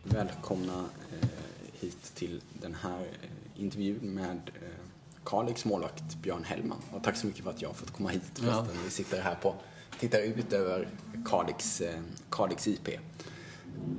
[0.03, 1.29] Välkomna eh,
[1.81, 4.82] hit till den här eh, intervjun med eh,
[5.25, 6.79] Kalix målvakt Björn Hellman.
[6.93, 8.77] Och tack så mycket för att jag har fått komma hit förresten.
[8.85, 9.55] Vi sitter här på,
[9.99, 10.89] tittar ut över
[11.27, 12.01] Kalix, eh,
[12.31, 12.89] Kalix IP.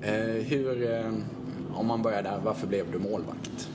[0.01, 1.13] Eh, hur, eh,
[1.73, 3.69] om man börjar där, varför blev du målvakt?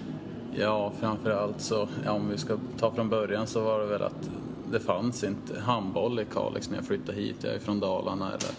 [0.55, 4.31] Ja, framförallt så, ja, om vi ska ta från början så var det väl att
[4.71, 7.37] det fanns inte handboll i Kalix när jag flyttade hit.
[7.41, 8.51] Jag är från Dalarna, eller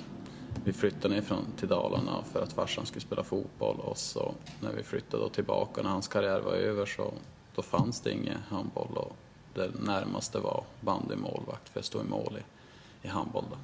[0.63, 4.71] vi flyttade ner från, till Dalarna för att farsan skulle spela fotboll och så när
[4.71, 7.13] vi flyttade tillbaka när hans karriär var över så
[7.60, 9.15] då fanns det ingen handboll och
[9.54, 13.58] det närmaste var bandymålvakt för jag stod i mål i, i handboll då.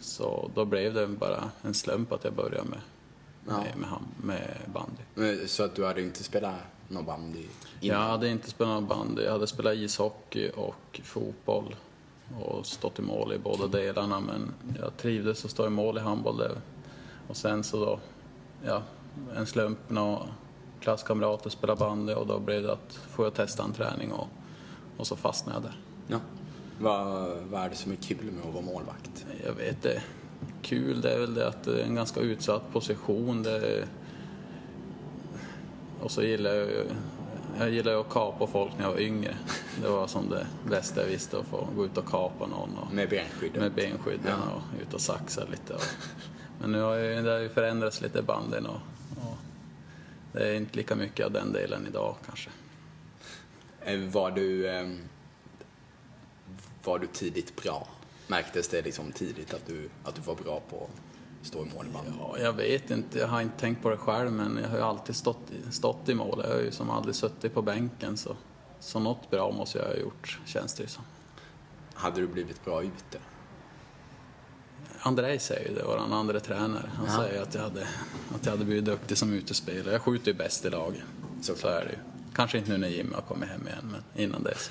[0.00, 2.80] Så då blev det bara en slump att jag började med,
[3.48, 3.56] Ja.
[3.58, 5.32] med, med, med bandy.
[5.42, 6.54] Eh, Så att du hade inte spelat
[6.88, 7.38] någon bandy
[7.80, 8.00] innan?
[8.00, 9.22] Jag hade inte spelat någon bandy.
[9.22, 11.76] Jag hade spelat ishockey och fotboll
[12.40, 16.00] och stått i mål i båda delarna men jag trivdes att stå i mål i
[16.00, 16.42] handboll.
[17.28, 17.98] Och sen så då,
[18.64, 18.82] ja,
[19.36, 20.18] en slump när
[20.84, 24.28] klasskamrater spelade bandy och då blev det att få jag testa en träning och,
[24.96, 25.76] och så fastnade jag där.
[26.06, 26.18] Ja.
[26.80, 29.26] Vad, vad är det som är kul med att vara målvakt?
[29.46, 30.02] Jag vet det.
[30.62, 33.42] Kul det är väl det att det är en ganska utsatt position.
[33.42, 33.84] Det.
[36.00, 36.68] Och så gillar jag
[37.58, 39.34] jag gillar att kapa folk när jag var yngre.
[39.82, 42.94] Det var som det bästa jag visste, att få gå ut och kapa någon och,
[42.94, 43.62] Med benskyddet?
[43.62, 44.54] med benskydden Ja.
[44.56, 45.74] och ut och saxa lite.
[45.74, 45.82] Och,
[46.60, 48.76] men nu har ju, det har ju förändrats lite banden och
[50.34, 52.50] det är inte lika mycket av den delen idag kanske.
[53.80, 54.88] Eh, Var du, eh,
[56.84, 57.88] var du tidigt bra?
[58.26, 60.88] Märktes det liksom tidigt att du, att du var bra på
[61.40, 62.10] att stå i mål i bandy?
[62.18, 64.82] Ja, jag vet inte, jag har inte tänkt på det själv men jag har ju
[64.82, 65.38] alltid stått
[65.70, 66.40] stått i mål.
[66.44, 68.36] Jag har ju som aldrig suttit på bänken så,
[68.80, 71.04] så något bra måste jag ha gjort känns det ju som.
[71.94, 73.18] Hade du blivit bra ute?
[75.06, 76.90] Andrej säger ju det, vår andra tränare.
[76.96, 77.16] Han Ja.
[77.16, 77.80] säger att jag, hade,
[78.34, 79.92] att jag hade blivit duktig som utespelare.
[79.92, 81.02] Jag skjuter ju bäst i laget.
[81.42, 81.60] Såklart.
[81.60, 81.98] Så är det ju.
[82.34, 84.70] Kanske inte nu när Jimmy har kommit hem igen men innan dess.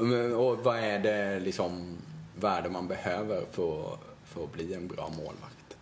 [0.00, 1.96] Men, Och vad är det liksom,
[2.40, 5.76] vad är det man behöver för, för att bli en bra målvakt?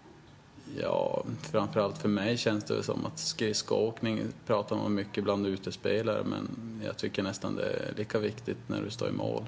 [0.81, 6.49] Ja, framförallt för mig känns det som att skridskoåkning pratar man mycket bland utespelare men
[6.85, 9.45] jag tycker nästan det är lika viktigt när du står i mål.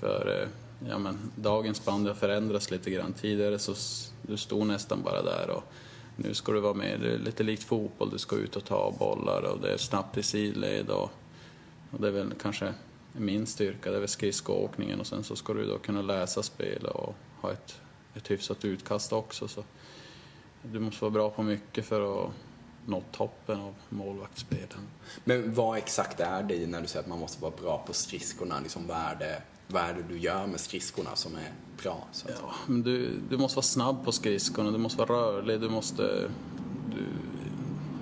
[0.00, 0.48] För eh,
[0.88, 3.12] ja, men, dagens band har förändrats lite grann.
[3.12, 3.74] Tidigare så
[4.22, 5.62] du stod nästan bara där och
[6.16, 7.00] nu ska du vara med.
[7.00, 10.16] Det är lite likt fotboll, du ska ut och ta bollar och det är snabbt
[10.16, 11.10] i sidled och,
[11.90, 12.74] och det är väl kanske
[13.12, 16.86] min styrka, det är väl skridskoåkningen och sen så ska du då kunna läsa spel
[16.86, 17.80] och ha ett,
[18.14, 19.48] ett hyfsat utkast också.
[19.48, 19.64] Så
[20.62, 22.32] du måste vara bra på mycket för att
[22.86, 24.88] nå toppen av målvaktsspelen.
[25.24, 27.92] Men vad exakt är det i när du säger att man måste vara bra på
[27.92, 28.60] skridskorna?
[28.60, 31.52] Liksom, vad, är det, vad är det du gör med skridskorna som är
[31.82, 32.06] bra?
[32.12, 32.28] Så?
[32.28, 36.02] Ja, men du, du måste vara snabb på skridskorna, du måste vara rörlig, du måste...
[36.90, 37.04] Du,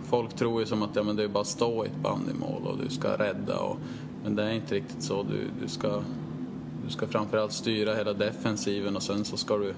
[0.09, 2.67] folk tror ju som att ja, men det är bara att stå i ett bandymål
[2.67, 3.77] och du ska rädda, och,
[4.23, 5.23] men det är inte riktigt så.
[5.23, 6.03] Du, du, ska,
[6.85, 9.75] du ska framförallt styra hela defensiven och sen så ska du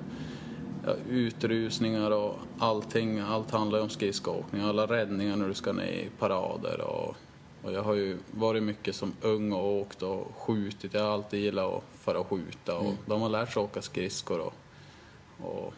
[0.87, 3.19] ja, utrusningar och allting.
[3.19, 4.63] Allt handlar ju om skridskoåkning.
[4.63, 7.17] Alla räddningar när du ska ner i parader och,
[7.69, 10.95] och jag har ju varit mycket som ung och åkt och skjutit.
[10.95, 14.41] Jag har alltid gillat att fara och skjuta och de har lärt sig åka skridskor
[14.41, 14.55] och,
[15.47, 15.75] och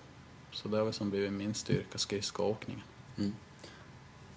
[0.53, 2.83] så det har väl som blivit min styrka, skridskoåkningen.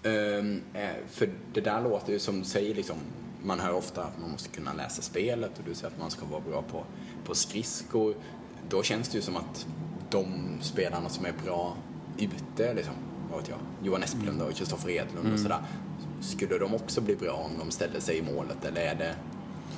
[0.04, 2.98] Ehm, eh, för det där låter ju som du säger, liksom,
[3.44, 6.26] man hör ofta att man måste kunna läsa spelet och du säger att man ska
[6.26, 6.86] vara bra på,
[7.26, 8.16] på skridskor.
[8.70, 9.68] Då känns det ju som att
[10.10, 11.78] de spelarna som är bra
[12.18, 12.94] ute, liksom,
[13.32, 15.64] vad vet jag, Johan Esplund och Kristoffer Edlund och sådär,
[16.24, 19.16] skulle de också bli bra om de ställde sig i målet eller är det,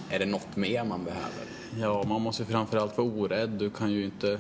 [0.10, 1.46] är det något mer man behöver?
[1.78, 3.50] Ja, man måste framförallt vara orädd.
[3.50, 4.40] Du kan ju inte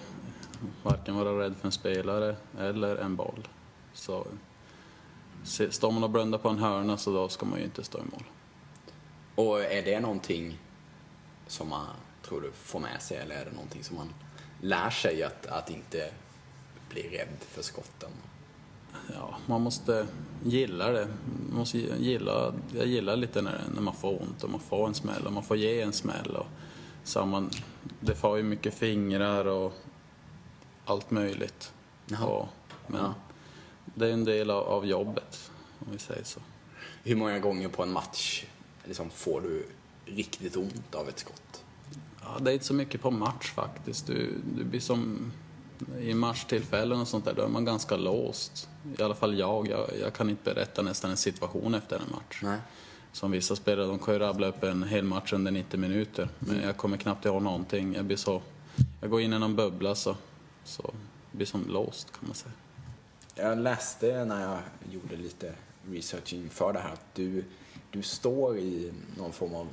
[0.84, 3.48] varken vara rädd för en spelare eller en boll.
[3.94, 4.26] Så
[5.70, 8.02] står man och blundar på en hörna så då ska man ju inte stå i
[8.12, 8.24] mål.
[9.36, 10.58] Och är det någonting
[11.48, 11.88] som man,
[12.24, 14.14] tror du, får med sig eller är det någonting som man
[14.62, 16.12] lär sig att, att inte
[16.90, 18.10] bli rädd för skotten?
[19.14, 20.08] Ja, man måste
[20.44, 21.08] gilla det.
[21.50, 24.94] Man måste gilla, jag gillar lite när, när man får ont och man får en
[24.94, 26.36] smäll och man får ge en smäll.
[26.36, 26.48] Och
[27.04, 27.50] samma,
[28.00, 29.74] det får ju mycket fingrar och
[30.86, 31.74] allt möjligt.
[32.22, 32.48] Och,
[32.88, 33.14] men Ja.
[33.96, 36.40] det är en del av, av jobbet, om vi säger så.
[37.04, 38.46] Hur många gånger på en match
[38.86, 39.66] liksom, får du
[40.06, 41.64] riktigt ont av ett skott?
[42.22, 44.08] Ja, det är inte så mycket på match faktiskt.
[44.08, 45.32] Du, du blir som
[46.00, 48.70] i matchtillfällen och sånt där, då är man ganska låst.
[49.00, 49.68] I alla fall jag.
[49.68, 52.40] Jag, jag kan inte berätta nästan en situation efter en match.
[52.44, 52.60] Nej.
[53.12, 56.30] Som vissa spelare, de kan ju rabbla upp en hel match under 90 minuter.
[56.40, 57.94] Men jag kommer knappt ihåg någonting.
[57.94, 58.42] Jag blir så...
[59.02, 60.16] Jag går in i någon bubbla så...
[60.64, 60.94] Så
[61.32, 62.54] blir som låst kan man säga.
[63.36, 64.60] Jag läste när jag
[64.92, 65.54] gjorde lite
[65.90, 67.44] research inför det här att du,
[67.92, 69.68] du står i någon form av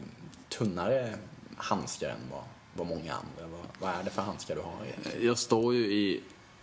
[0.48, 1.14] tunnare
[1.56, 3.56] handskar än vad, vad många andra.
[3.56, 5.26] Vad, vad är det för handskar du har egentligen?
[5.26, 6.20] Jag står ju i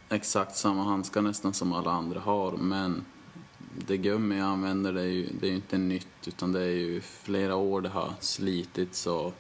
[0.10, 3.06] exakt samma handskar nästan som alla andra har, men
[3.88, 6.65] det gummi jag använder det är ju, det är ju inte nytt utan det är
[6.65, 9.34] ju flera år det har slitits och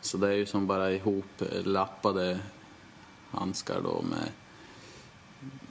[0.00, 2.38] så det är ju som bara ihoplappade
[3.30, 4.28] handskar då med,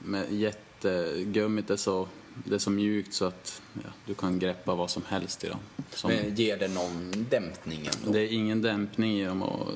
[0.04, 2.08] med jättegummit är så,
[2.44, 5.58] det är så mjukt så att ja, du kan greppa vad som helst i dem.
[5.90, 8.12] Som, Men ger det någon dämpning ändå?
[8.12, 9.68] det är ingen dämpning i dem och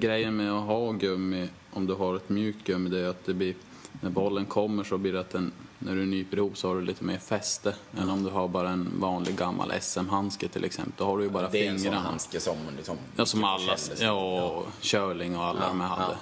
[0.00, 3.34] grejen med att ha gummi, om du har ett mjukt gummi, det är att det
[3.34, 3.54] blir,
[4.00, 6.82] när bollen kommer så blir det att den, när du nyper ihop så har du
[6.82, 10.94] lite mer fäste än om du har bara en vanlig gammal SM-handske till exempel.
[10.96, 12.08] Då har du ju bara det är en sån fingrarna.
[12.08, 12.96] handske som liksom...
[13.16, 16.16] Ja, som alla, ja, och Körling och alla Ja, de hade.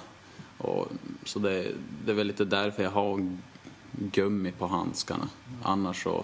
[0.57, 0.87] Och,
[1.23, 1.67] så det,
[2.05, 3.37] det är väl lite därför jag har
[3.91, 5.29] gummi på handskarna.
[5.63, 6.23] Annars så,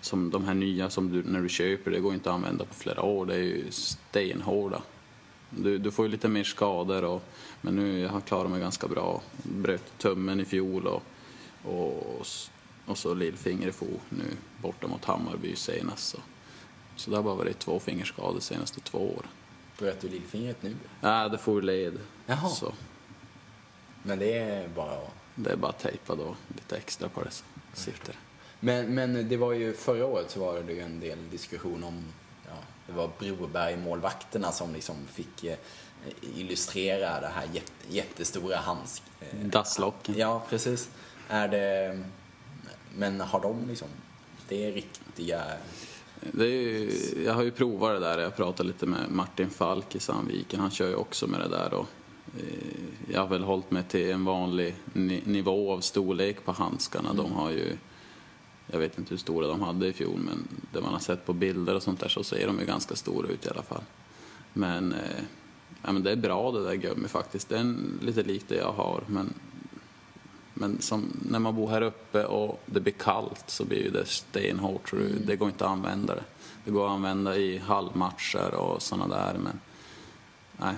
[0.00, 2.74] som de här nya som du, när du köper, det går inte att använda på
[2.74, 3.26] flera år.
[3.26, 4.82] Det är ju stenhårda.
[5.50, 7.22] Du, du får ju lite mer skador och,
[7.60, 9.22] men nu jag har klarat mig ganska bra.
[9.42, 11.02] Bröt tummen i fjol och,
[11.64, 12.26] och,
[12.86, 14.24] och så lillfinger i fot nu
[14.62, 16.08] borta mot Hammarby senast.
[16.08, 16.18] Så,
[16.96, 19.30] så det har bara varit två fingerskador de senaste två åren.
[19.78, 20.76] Bröt du lillfingret nu?
[21.00, 21.98] Ja, det får led.
[22.26, 22.48] Jaha.
[22.48, 22.72] Så
[24.02, 24.98] Men det är bara
[25.34, 28.14] det är bara tejpa då lite extra på det så sitter.
[28.60, 32.04] Men, men det var ju förra året så var det ju en del diskussion om,
[32.90, 35.56] det var Broberg-målvakterna som liksom fick eh,
[36.36, 39.02] illustrera det här jätte, jättestora handsk...
[39.20, 40.14] Eh, Dasslocken.
[40.18, 40.90] ja, precis.
[41.28, 42.00] Är det...
[42.96, 43.88] Men har de liksom...
[44.48, 45.42] Det är riktiga...
[46.20, 46.92] Det är ju,
[47.26, 50.70] jag har ju provat det där, jag pratade lite med Martin Falk i Sandviken, han
[50.70, 51.86] kör ju också med det där och
[52.38, 57.12] eh, jag har väl hållit mig till en vanlig ni- nivå av storlek på handskarna.
[57.12, 57.76] De har ju,
[58.72, 61.32] jag vet inte hur stora de hade i fjol men det man har sett på
[61.32, 63.82] bilder och sånt där så ser de ju ganska stora ut i alla fall.
[64.52, 65.22] Men, eh,
[65.82, 68.56] ja, men det är bra det där gummi faktiskt, det är en, lite likt det
[68.56, 69.34] jag har men
[70.54, 74.06] men som när man bor här uppe och det blir kallt så blir ju det
[74.06, 76.24] stenhårt så det, det går inte att använda det.
[76.64, 79.60] Det går att använda i halvmatcher och sådana där men
[80.56, 80.74] nej.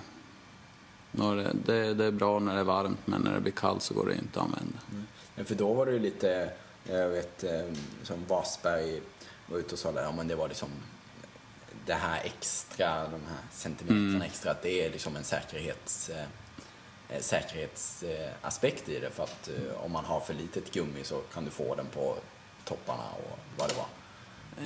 [1.12, 3.94] Det, det, det är bra när det är varmt men när det blir kallt så
[3.94, 4.78] går det inte att använda.
[5.34, 6.50] Men för då var det ju lite,
[6.88, 7.64] jag vet, eh,
[8.02, 9.00] som Wasberg
[9.46, 10.68] var ute och sa där, ja men det var liksom
[11.86, 16.26] det här extra, de här centimetrarna extra, att det är liksom en säkerhets, eh,
[17.08, 19.10] eh, säkerhetsaspekt i det.
[19.10, 22.16] För att eh, om man har för litet gummi så kan du få den på
[22.64, 23.86] topparna och vad det var.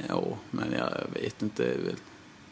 [0.09, 1.77] Jo, men jag vet inte.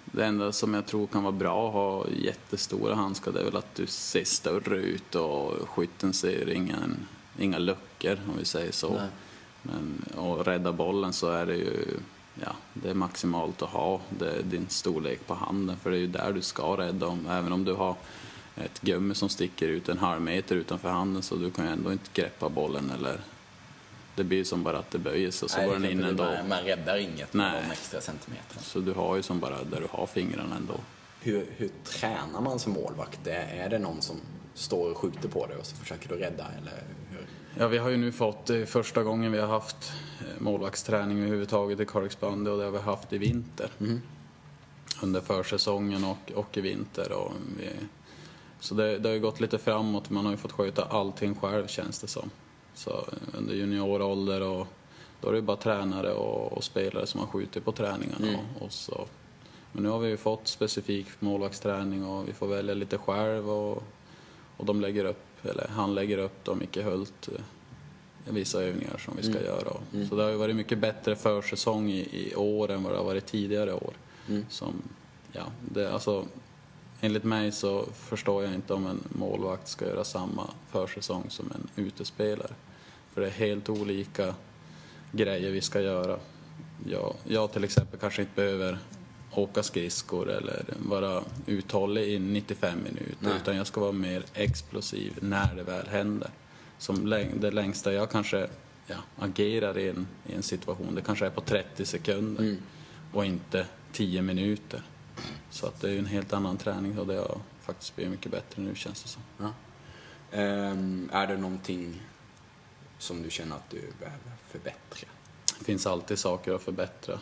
[0.04, 3.56] det enda som jag tror kan vara bra att ha jättestora handskar det är väl
[3.56, 7.06] att du ser större ut och skytten ser ingen,
[7.38, 8.90] inga luckor om vi säger så.
[8.90, 9.08] Nej.
[9.64, 11.86] Men att rädda bollen så är det ju
[12.34, 16.06] ja, det är maximalt att ha det din storlek på handen för det är ju
[16.06, 17.26] där du ska rädda om.
[17.28, 17.96] Även om du har
[18.56, 21.92] ett gummi som sticker ut en halv meter utanför handen så du kan ju ändå
[21.92, 23.20] inte greppa bollen eller
[24.16, 26.24] det blir som bara att det böjer sig och så Nej, går den in ändå.
[26.24, 28.62] Man, man räddar inget med de extra centimeterna.
[28.62, 30.74] Så du har ju som bara där du har fingrarna ändå.
[31.20, 33.26] Hur, hur tränar man som målvakt?
[33.26, 34.16] Är det någon som
[34.54, 36.46] står och skjuter på dig och så försöker du rädda?
[36.60, 36.82] Eller?
[37.58, 41.80] Ja, vi har ju nu fått eh, första gången vi har haft eh, målvaktsträning överhuvudtaget
[41.80, 43.70] i Kalix bandy och det har vi haft i vinter.
[45.02, 47.12] Under försäsongen och, och i vinter.
[47.12, 47.70] Och vi,
[48.60, 50.10] så det, det har ju gått lite framåt.
[50.10, 52.30] Man har ju fått sköta allting själv känns det som.
[52.74, 54.66] Så eh, under juniorålder och
[55.20, 58.38] då är det ju bara tränare och, och spelare som har skjutit på träningarna.
[58.56, 59.06] Och, och så.
[59.72, 63.82] Men nu har vi ju fått specifik målvaktsträning och vi får välja lite själv och,
[64.56, 69.16] och de lägger upp, eller han lägger upp då Micke Hult eh, vissa övningar som
[69.16, 69.72] vi ska göra.
[70.08, 73.04] Så det har ju varit mycket bättre försäsong i, i år än vad det har
[73.04, 73.92] varit tidigare år.
[74.48, 74.82] Som,
[75.32, 76.26] ja, det, alltså,
[77.00, 81.84] enligt mig så förstår jag inte om en målvakt ska göra samma försäsong som en
[81.84, 82.52] utespelare.
[83.12, 84.34] För det är helt olika
[85.12, 86.18] grejer vi ska göra.
[86.88, 88.78] Jag, jag till exempel kanske inte behöver
[89.38, 93.32] åka skridskor eller vara uthållig i 95 minuter Nej.
[93.42, 96.30] utan jag ska vara mer explosiv när det väl händer.
[96.78, 98.48] Som läng- det längsta jag kanske
[98.86, 102.56] ja, agerar i en, i en situation, det kanske är på 30 sekunder
[103.12, 104.82] och inte 10 minuter.
[105.50, 108.32] Så att det är ju en helt annan träning och det har faktiskt blivit mycket
[108.32, 109.22] bättre nu känns det som.
[109.38, 109.52] Ja.
[110.38, 112.02] Ehm, är det någonting
[112.98, 115.08] som du känner att du behöver förbättra?
[115.58, 117.18] Det finns alltid saker att förbättra.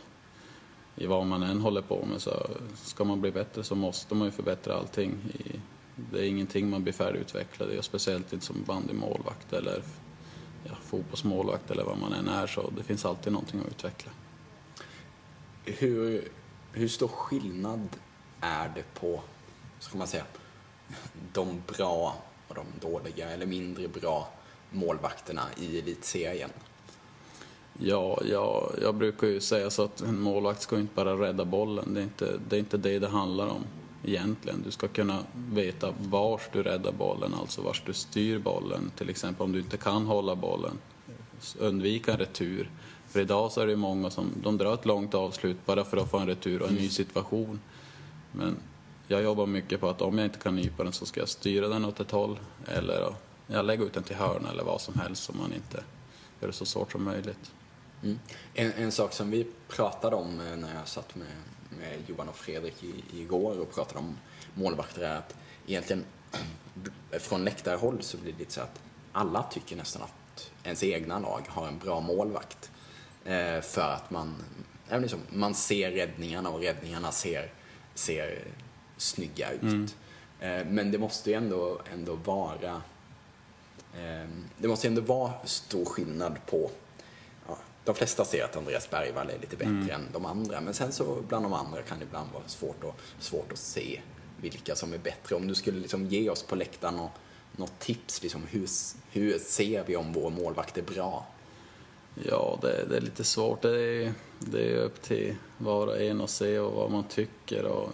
[0.96, 4.26] I vad man än håller på med så ska man bli bättre så måste man
[4.26, 5.14] ju förbättra allting.
[5.34, 5.60] I,
[5.96, 9.82] det är ingenting man blir färdigutvecklad i och speciellt inte som bandymålvakt eller
[10.64, 14.10] ja, fotbollsmålvakt eller vad man än är så det finns alltid någonting att utveckla.
[15.64, 16.28] Hur,
[16.72, 17.88] hur stor skillnad
[18.40, 19.22] är det på,
[19.78, 20.24] ska man säga,
[21.32, 22.16] de bra
[22.48, 24.28] och de dåliga eller mindre bra
[24.70, 26.50] målvakterna i elitserien?
[27.78, 31.44] Ja, jag, jag brukar ju säga så att en målvakt ska ju inte bara rädda
[31.44, 31.94] bollen.
[31.94, 33.64] Det är inte det är inte det, det handlar om
[34.04, 34.62] egentligen.
[34.64, 38.90] Du ska kunna veta vars du räddar bollen, alltså vars du styr bollen.
[38.96, 40.78] Till exempel om du inte kan hålla bollen,
[41.58, 42.70] undvika en retur.
[43.08, 45.96] För idag så är det ju många som de drar ett långt avslut bara för
[45.96, 47.60] att få en retur och en ny situation.
[48.32, 48.56] Men
[49.08, 51.68] jag jobbar mycket på att om jag inte kan nypa den så ska jag styra
[51.68, 53.14] den åt ett håll eller
[53.46, 55.84] jag lägger ut den till hörna eller vad som helst så man inte
[56.40, 57.52] gör det så svårt som möjligt.
[58.02, 58.18] Mm.
[58.54, 61.26] En, en sak som vi pratade om eh, när jag satt med,
[61.78, 64.18] med Johan och Fredrik i, igår och pratade om
[64.54, 65.34] målvakter är att
[65.66, 66.04] egentligen
[67.20, 68.80] från läktarhåll så blir det lite så att
[69.12, 72.70] alla tycker nästan att ens egna lag har en bra målvakt.
[73.24, 74.34] Eh, för att man,
[74.88, 77.50] ja, liksom, man ser räddningarna och räddningarna ser,
[77.94, 78.44] ser
[78.96, 79.96] snygga ut.
[80.40, 82.82] Eh, men det måste ju ändå, ändå vara
[83.94, 86.70] eh, det måste ju ändå vara stor skillnad på
[87.84, 90.60] de flesta ser att Andreas Bergvall är lite bättre än de andra.
[90.60, 94.00] Men sen så bland de andra kan det ibland vara svårt att, svårt att se
[94.40, 95.36] vilka som är bättre.
[95.36, 97.10] Om du skulle liksom ge oss på läktaren och,
[97.56, 98.68] något tips, liksom, hur,
[99.10, 101.26] hur ser vi om vår målvakt är bra?
[102.14, 103.62] Ja, det, det är lite svårt.
[103.62, 107.64] Det är, det är upp till var och en att se och vad man tycker.
[107.64, 107.90] Och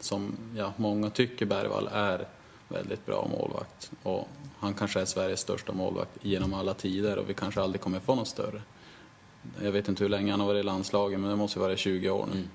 [0.00, 2.28] som ja, många tycker Bergvall är
[2.68, 3.90] väldigt bra målvakt.
[4.02, 8.00] Och han kanske är Sveriges största målvakt genom alla tider och vi kanske aldrig kommer
[8.00, 8.62] få något större.
[9.62, 11.76] Jag vet inte hur länge han har varit i landslaget, men det måste vara i
[11.76, 12.32] 20 år nu.
[12.32, 12.48] Mm.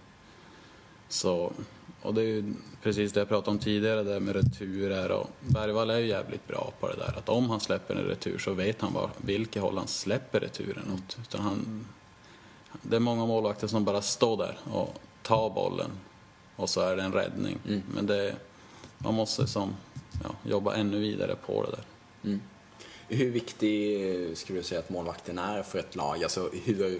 [1.09, 1.51] Så,
[2.01, 5.11] och det är ju precis det jag pratade om tidigare, det med returer.
[5.11, 7.13] Och Bergvall är ju jävligt bra på det där.
[7.17, 10.91] Att om han släpper en retur så vet han var, vilket håll han släpper returen
[10.93, 11.17] åt.
[11.21, 11.87] Utan han,
[12.81, 15.91] det är många målvakter som bara står där och tar bollen
[16.55, 17.57] och så är det en räddning.
[17.67, 17.83] Mm.
[17.93, 18.35] Men det,
[18.97, 19.75] man måste som,
[20.23, 21.83] ja, jobba ännu vidare på det där.
[22.23, 22.41] Mm.
[23.07, 26.23] Hur viktig skulle du säga att målvakten är för ett lag?
[26.23, 26.99] Alltså hur,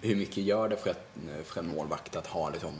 [0.00, 1.08] hur mycket gör det för, ett,
[1.44, 2.74] för en målvakt att ha liksom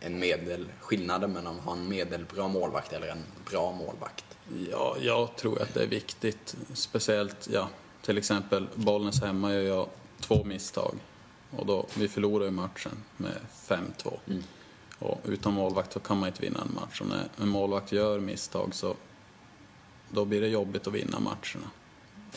[0.00, 4.24] en medel, skillnaden mellan att ha en medelbra målvakt eller en bra målvakt?
[4.70, 6.56] Ja, jag tror att det är viktigt.
[6.74, 7.68] Speciellt, ja,
[8.02, 9.88] till exempel Bollnäs hemma gör jag
[10.20, 10.94] två misstag.
[11.50, 13.36] Och då, vi förlorar ju matchen med
[13.68, 14.18] 5-2.
[14.26, 14.42] Mm.
[14.98, 17.00] Och utan målvakt så kan man inte vinna en match.
[17.00, 18.94] Och när en målvakt gör misstag så
[20.10, 21.70] då blir det jobbigt att vinna matcherna.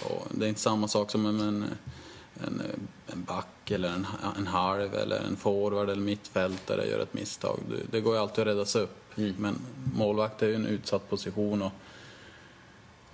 [0.03, 2.61] Och det är inte samma sak som en, en,
[3.07, 7.59] en, back eller en, en halv eller en forward eller mittfältare gör ett misstag.
[7.69, 9.17] Det, det går ju alltid att räddas upp.
[9.17, 9.35] Mm.
[9.37, 9.55] Men
[9.95, 11.71] målvakt är ju en utsatt position och,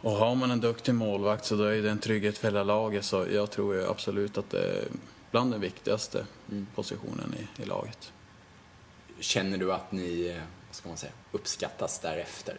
[0.01, 3.05] och har man en duktig målvakt så då är det en trygghet för hela laget.
[3.05, 4.87] Så jag tror ju absolut att det är
[5.31, 6.67] bland den viktigaste Mm.
[6.75, 8.11] positionen i, i laget.
[9.19, 12.57] Känner du att ni, eh, vad ska man säga, uppskattas därefter?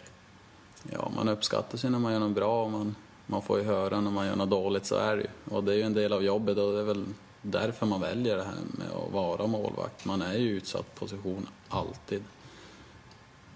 [0.93, 2.97] Ja, man uppskattas ju när man gör något bra och man,
[3.27, 5.55] man får ju höra när man gör något dåligt, så är det ju.
[5.55, 7.05] Och det är ju en del av jobbet och det är väl
[7.43, 10.05] därför man väljer det här med att vara målvakt.
[10.05, 12.23] Man är ju i utsatt position, alltid.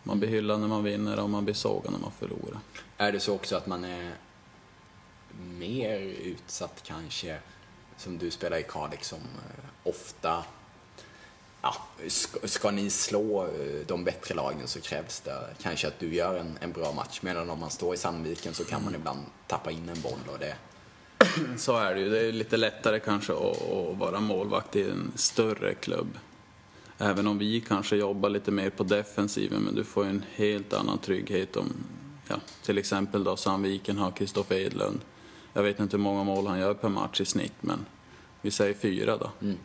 [0.03, 2.61] Man blir hyllad när man vinner och man blir sågad när man förlorar.
[2.97, 4.13] Är det så också att man är
[5.37, 7.39] mer utsatt kanske,
[7.97, 10.45] som du spelar i Kalix, som eh, ofta
[11.63, 11.75] ja,
[12.09, 16.37] ska, ska ni slå eh, de bättre lagen så krävs det kanske att du gör
[16.37, 17.19] en, en bra match.
[17.23, 20.39] Medan om man står i Sandviken så kan man ibland tappa in en boll och
[20.39, 20.55] det...
[21.57, 22.11] Så är det ju.
[22.11, 26.19] Det är lite lättare kanske att, att vara målvakt i en större klubb.
[26.99, 30.99] Även om vi kanske jobbar lite mer på defensiven, men du får en helt annan
[30.99, 31.73] trygghet om,
[32.29, 35.01] ja, till exempel då Sandviken har Kristoffer Edlund.
[35.53, 37.87] Jag vet inte hur många mål han gör per match i snitt, men
[38.41, 39.31] vi säger fyra då.
[39.43, 39.59] Mm.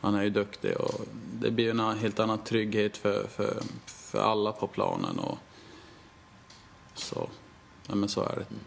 [0.00, 1.00] Han är ju duktig och
[1.40, 5.18] det blir en helt annan trygghet för, för, för alla på planen.
[5.18, 5.38] Och
[6.94, 7.28] så,
[7.86, 8.46] ja, men så är det.
[8.50, 8.60] Mm.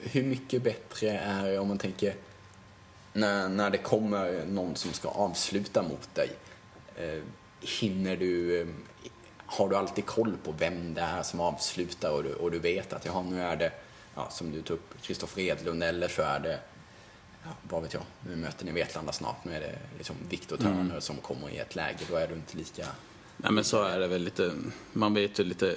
[0.00, 2.14] Hur mycket bättre är det om man tänker
[3.12, 6.30] när, när det kommer någon som ska avsluta mot dig?
[6.96, 7.22] Eh,
[7.60, 8.66] hinner du, eh,
[9.46, 12.92] har du alltid koll på vem det är som avslutar och du, och du vet
[12.92, 13.72] att ja, nu är det,
[14.14, 16.60] ja, som du tog upp, Kristoffer Edlund eller så är det,
[17.62, 21.16] vad vet jag, nu möter ni Vetlanda snart, nu är det liksom Viktor Törner som
[21.16, 22.86] kommer i ett läge, då är du inte lika...
[23.36, 24.52] Nej men så är det väl lite,
[24.92, 25.76] man vet ju lite,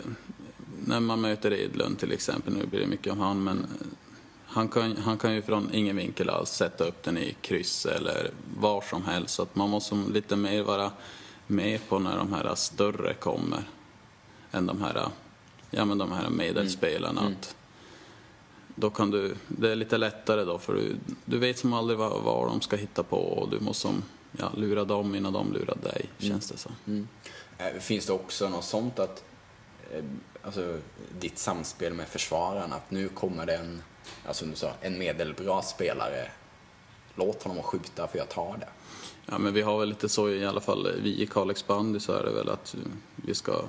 [0.86, 3.68] när man möter Edlund till exempel, nu blir det mycket om han, men
[4.46, 8.32] han kan, han kan ju från ingen vinkel alls sätta upp den i kryss eller
[8.58, 9.36] var som helst.
[9.36, 10.92] Så att man måste lite mer vara
[11.48, 13.64] med på när de här större kommer
[14.52, 15.08] än de här,
[15.70, 17.22] ja, men de här medelspelarna.
[17.22, 17.34] Mm.
[17.34, 17.56] Att
[18.76, 22.22] då kan du, det är lite lättare då för du, du vet som aldrig vad,
[22.22, 25.78] vad de ska hitta på och du måste som, ja, lura dem innan de lurar
[25.84, 26.72] dig, känns det som.
[26.88, 27.08] Mm.
[27.58, 29.24] Eh, Finns det också något sånt att,
[29.94, 30.04] eh,
[30.44, 30.78] alltså
[31.20, 33.82] ditt samspel med försvararna, att nu kommer det en,
[34.28, 36.32] alltså du sa, en medelbra spelare,
[37.16, 38.70] låt honom skjuta för jag tar det.
[39.26, 42.14] Ja, men vi har väl lite så i alla fall, vi i Kalix bandy så
[42.14, 42.76] är det väl att
[43.16, 43.62] vi ska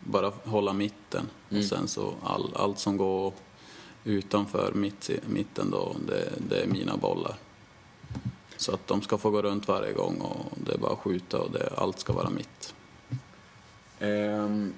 [0.00, 3.32] bara hålla mitten och sen så all, allt som går
[4.06, 7.36] utanför mitt, mitten då, det, det är mina bollar.
[8.56, 11.38] Så att de ska få gå runt varje gång och det är bara att skjuta
[11.38, 12.74] och det, allt ska vara mitt.
[14.00, 14.74] Ehm,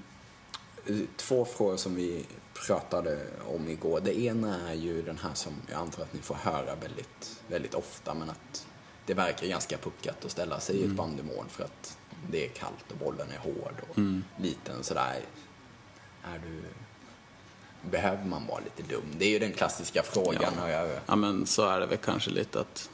[1.16, 2.26] två frågor som vi
[2.66, 4.00] pratade om igår.
[4.04, 7.74] Det ena är ju den här som jag antar att ni får höra väldigt, väldigt
[7.74, 8.66] ofta, men att
[9.06, 11.98] det verkar ganska puckat att ställa sig i ett bandymål för att
[12.30, 13.98] det är kallt och bollen är hård och
[14.42, 15.20] liten sådär.
[16.24, 16.62] Är du...
[17.82, 19.04] Behöver man vara lite dum?
[19.18, 20.52] Det är ju den klassiska frågan.
[20.58, 20.70] Ja.
[20.70, 22.90] Jag, Ja men så är det väl kanske lite att,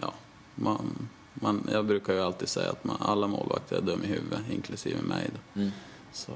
[0.00, 0.12] ja,
[0.54, 4.40] man, man, jag brukar ju alltid säga att man, alla målvakter är dum i huvudet,
[4.50, 5.60] inklusive mig då.
[5.60, 5.72] Mm.
[6.12, 6.32] Så.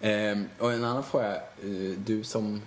[0.00, 1.36] Ehm, och en annan fråga.
[1.36, 2.62] eh, Du som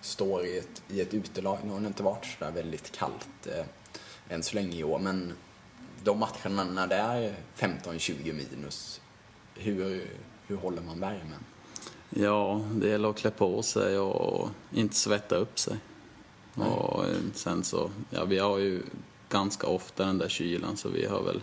[0.00, 3.46] står i ett, i ett utelag, nu har det inte varit så där väldigt kallt
[3.46, 3.64] eh,
[4.28, 5.32] än så länge i år, men
[6.04, 9.00] de matcherna när det är 15-20 minus,
[9.54, 10.10] hur,
[10.46, 11.44] hur håller man värmen?
[12.10, 15.78] Ja, det gäller att klä på sig och inte svetta upp sig.
[16.54, 18.82] Och eh, sen så, ja vi har ju
[19.28, 21.40] ganska ofta den där kylan så vi har väl,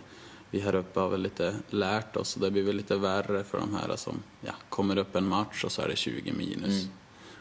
[0.51, 3.59] vi här uppe har väl lite lärt oss och det blir väl lite värre för
[3.59, 6.87] de här som, ja, kommer upp en match och så är det 20 minus.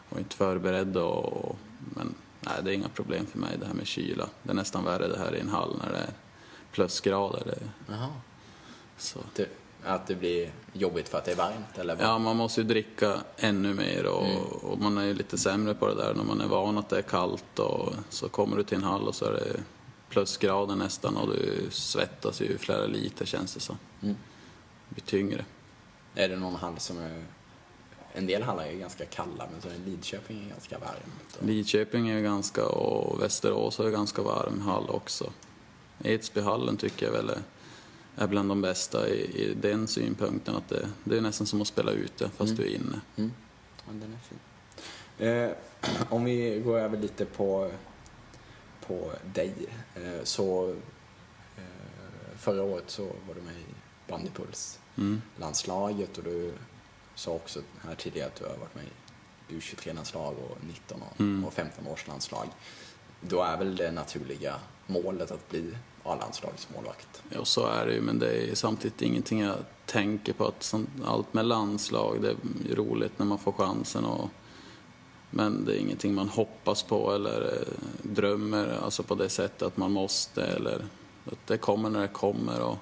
[0.09, 3.87] Och inte förberedda och, men nej det är inga problem för mig det här med
[3.87, 4.29] kyla.
[4.43, 6.13] Det är nästan värre det här i en hall när det är
[6.71, 7.43] plusgrader.
[7.45, 7.59] Det,
[8.97, 9.19] så.
[9.35, 9.49] Det,
[9.87, 11.95] att det blir jobbigt för att det är varmt eller?
[11.95, 12.05] vad?
[12.05, 15.87] Ja, man måste ju dricka ännu mer och, och man är ju lite sämre på
[15.87, 18.77] det där när man är van att det är kallt och så kommer du till
[18.77, 19.63] en hall och så är det
[20.09, 23.77] plusgrader nästan och du svettas ju flera liter känns det som.
[24.01, 24.15] Mm.
[24.89, 25.45] Det blir tyngre.
[26.15, 27.23] Är det någon hall som är...
[28.13, 31.37] En del hallar är ganska kalla, men så är Lidköping är ganska varmt.
[31.39, 31.45] Och...
[31.45, 35.31] Lidköping är ganska och Västerås är ganska varm hall också.
[36.03, 37.39] Edsbyhallen tycker jag väl är,
[38.17, 41.67] är bland de bästa i, i den synpunkten att det, det är nästan som att
[41.67, 43.01] spela ute fast du är inne.
[43.15, 43.31] Mm.
[43.85, 44.39] Ja, den är fin.
[45.27, 45.51] Eh,
[46.13, 47.71] om vi går över lite på,
[48.87, 49.53] på dig.
[49.95, 50.69] Eh, så
[51.57, 53.65] eh, förra året så var du med i
[54.07, 55.21] Bandypuls Mm.
[55.39, 56.53] landslaget och du
[57.15, 58.83] sa också här tidigare att du har varit med
[59.49, 61.45] i U23-landslag och 19 och, Mm.
[61.45, 62.47] och 15 års landslag.
[63.21, 64.55] Då är väl det naturliga
[64.87, 65.77] målet att bli
[66.07, 67.23] A-landslagsmålvakt?
[67.29, 69.55] Ja, så är det ju, men det är samtidigt ingenting jag
[69.85, 70.45] tänker på.
[70.47, 72.29] Att sånt, allt med landslag, det
[72.71, 74.05] är roligt när man får chansen.
[74.05, 74.29] Och,
[75.29, 79.77] men det är ingenting man hoppas på eller eh, drömmer alltså på det sättet att
[79.77, 80.43] man måste.
[80.43, 80.85] Eller,
[81.25, 82.61] att det kommer när det kommer.
[82.61, 82.77] Och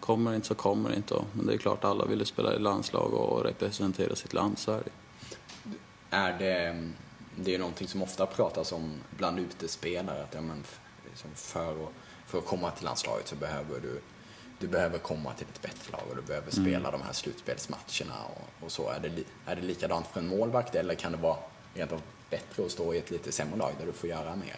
[0.00, 1.24] kommer det inte så kommer det inte.
[1.32, 4.72] Men det är klart, alla vill ju spela i landslag och representera sitt land, så
[4.72, 4.90] är det
[6.10, 6.90] Är det,
[7.36, 10.64] det är ju någonting som ofta pratas om bland utespelare, att ja, men,
[11.08, 11.92] liksom för, att,
[12.28, 14.00] för att komma till landslaget så behöver du
[14.58, 18.64] du behöver komma till ett bättre lag och du behöver spela de här slutspelsmatcherna och,
[18.64, 18.90] och så.
[18.90, 21.36] Är det, är det likadant för en målvakt eller kan det vara
[21.74, 22.00] rent av
[22.30, 24.56] bättre att stå i ett lite sämre lag där du får göra mer?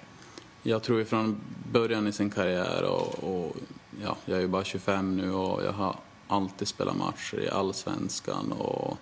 [0.63, 1.41] Jag tror från
[1.73, 3.57] början i sin karriär och, och
[4.03, 5.97] ja, jag är ju bara 25 nu och jag har
[6.29, 8.97] alltid spelat matcher i allsvenskan och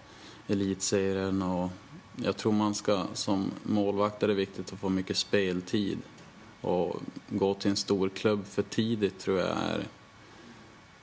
[0.48, 1.70] elitserien och
[2.16, 5.98] jag tror man ska som målvakt är det viktigt att få mycket speltid
[6.60, 6.96] och
[7.28, 9.86] gå till en stor klubb för tidigt tror jag är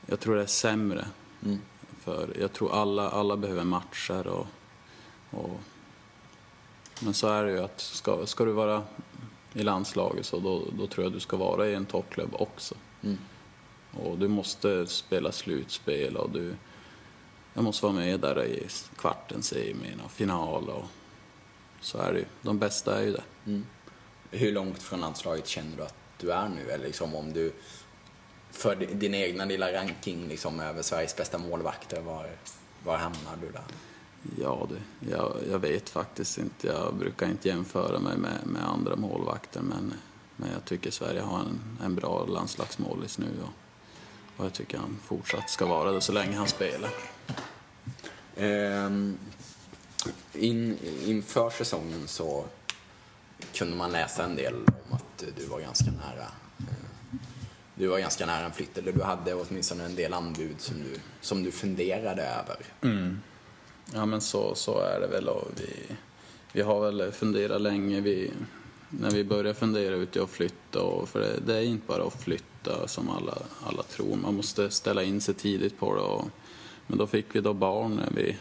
[0.06, 1.06] jag tror det är sämre.
[1.44, 1.60] Mm.
[2.00, 4.48] För jag tror alla, alla behöver matcher och,
[5.32, 5.60] och
[7.00, 8.84] men så är det ju att ska, ska du vara
[9.54, 12.76] i landslaget så då, då tror jag du ska vara i en toppklubb också.
[13.04, 13.18] Mm.
[13.92, 16.56] Och du måste spela slutspel och du
[17.54, 20.86] jag måste vara med där i kvarten, semin och final och
[21.82, 22.26] så är det ju.
[22.42, 23.24] De bästa är ju det.
[23.46, 23.66] Mm.
[24.36, 26.72] Hur långt från landslaget känner du att du är nu?
[26.72, 27.54] Eller liksom om du,
[28.52, 32.30] för di- din egna lilla ranking liksom över Sveriges bästa målvakter, var,
[32.84, 33.64] var hamnar du där?
[34.40, 36.68] Ja, det, jag, jag vet faktiskt inte.
[36.68, 39.94] Jag brukar inte jämföra mig med, med andra målvakter men,
[40.36, 43.50] men jag tycker Sverige har en, en bra landslagsmålis nu och,
[44.40, 46.90] och jag tycker han fortsatt ska vara det så länge han spelar.
[48.38, 49.18] Ehm,
[50.34, 52.46] in, inför säsongen så
[53.54, 56.28] kunde man läsa en del om att du var ganska nära
[56.60, 56.86] eh,
[57.76, 61.00] du var ganska nära en flytt, eller du hade åtminstone en del anbud som du,
[61.22, 62.58] som du funderade över.
[62.82, 63.20] Mm.
[63.94, 65.96] Ja men så, så är det väl och vi,
[66.52, 68.02] vi har väl funderat länge.
[68.02, 68.32] Vi,
[68.90, 72.04] när vi började fundera ut och att flytta, och, för det, det är inte bara
[72.04, 73.38] att flytta som alla,
[73.68, 74.16] alla tror.
[74.16, 76.02] Man måste ställa in sig tidigt på det.
[76.02, 76.30] Och,
[76.88, 78.38] men då fick vi då barn när vi,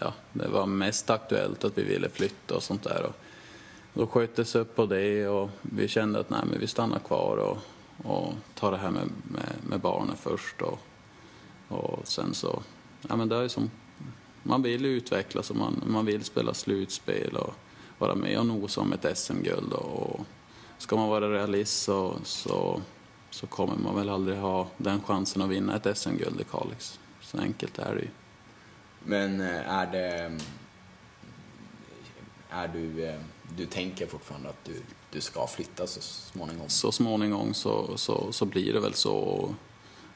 [0.00, 3.02] ja, det var mest aktuellt att vi ville flytta och sånt där.
[3.02, 3.16] Och
[3.96, 7.58] då sköttes upp på det och vi kände att nej, men vi stannar kvar och,
[8.10, 10.62] och tar det här med, med, med barnen först.
[10.62, 10.78] Och,
[11.68, 12.62] och sen så,
[13.08, 13.70] ja men det är som
[14.42, 17.54] man vill ju utvecklas och man, man vill spela slutspel och
[17.98, 19.72] vara med och nosa om ett SM-guld.
[19.72, 20.20] Och
[20.78, 22.80] ska man vara realist så, så,
[23.30, 27.00] så kommer man väl aldrig ha den chansen att vinna ett SM-guld i Kalix.
[27.20, 28.08] Så enkelt är det ju.
[29.04, 30.24] Men eh, är det...
[30.24, 30.38] Mm,
[32.50, 33.04] är du...
[33.04, 33.20] Eh,
[33.56, 36.68] du tänker fortfarande att du, du ska flytta så småningom?
[36.68, 39.14] Så småningom så, så, så blir det väl så.
[39.14, 39.54] Och,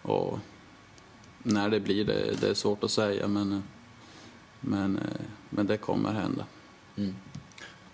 [0.03, 0.39] och
[1.43, 3.63] när det blir det, det är svårt att säga men,
[4.61, 5.01] men,
[5.51, 6.47] men det kommer hända.
[6.97, 7.17] Mm.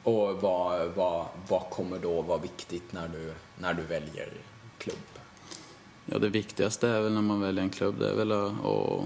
[0.02, 4.32] Och vad, vad, vad kommer då vara viktigt när du, när du väljer
[4.78, 4.96] klubb?
[6.04, 9.04] Ja, det viktigaste är väl när man väljer en klubb, det är väl att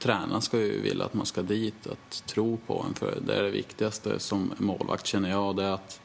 [0.00, 2.94] tränaren ska ju vilja att man ska dit, att tro på en.
[2.94, 6.00] För det är det viktigaste som målvakt känner jag, det är att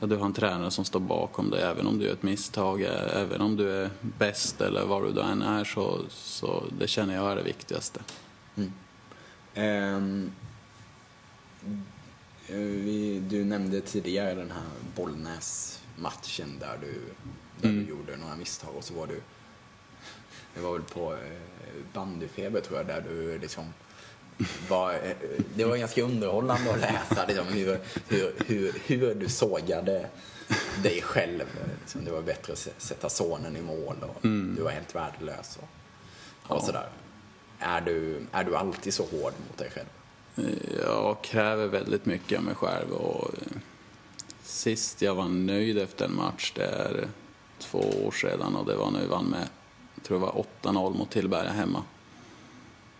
[0.00, 1.62] ja, du har en tränare som står bakom dig.
[1.62, 5.42] Även om du gör ett misstag, även om du är bäst eller vad du än
[5.42, 8.00] är, så, så det känner jag är det viktigaste.
[9.54, 10.32] Ehm,
[12.48, 17.00] eh, vi, du nämnde tidigare den här Bollnäs-matchen där du,
[17.60, 19.20] där du gjorde några misstag och så var du
[20.54, 21.18] det var väl på eh,
[21.92, 23.64] bandyfeber tror jag, där du liksom
[24.68, 25.16] var, eh,
[25.56, 27.78] det var ganska underhållande att läsa liksom, hur,
[28.08, 30.06] hur, hur, hur du sågade
[30.82, 31.44] dig själv.
[31.80, 36.56] Liksom, det var bättre att sätta sonen i mål och du var helt värdelös och,
[36.56, 36.88] och sådär.
[37.58, 39.86] Är du, är du alltid så hård mot dig själv?
[40.82, 43.58] Jag kräver väldigt mycket av mig själv och eh,
[44.42, 47.08] sist jag var nöjd efter en match, det är
[47.58, 49.48] två år sedan och det var när vi vann med,
[50.06, 51.82] tror det var 8-0 mot Tillberga hemma.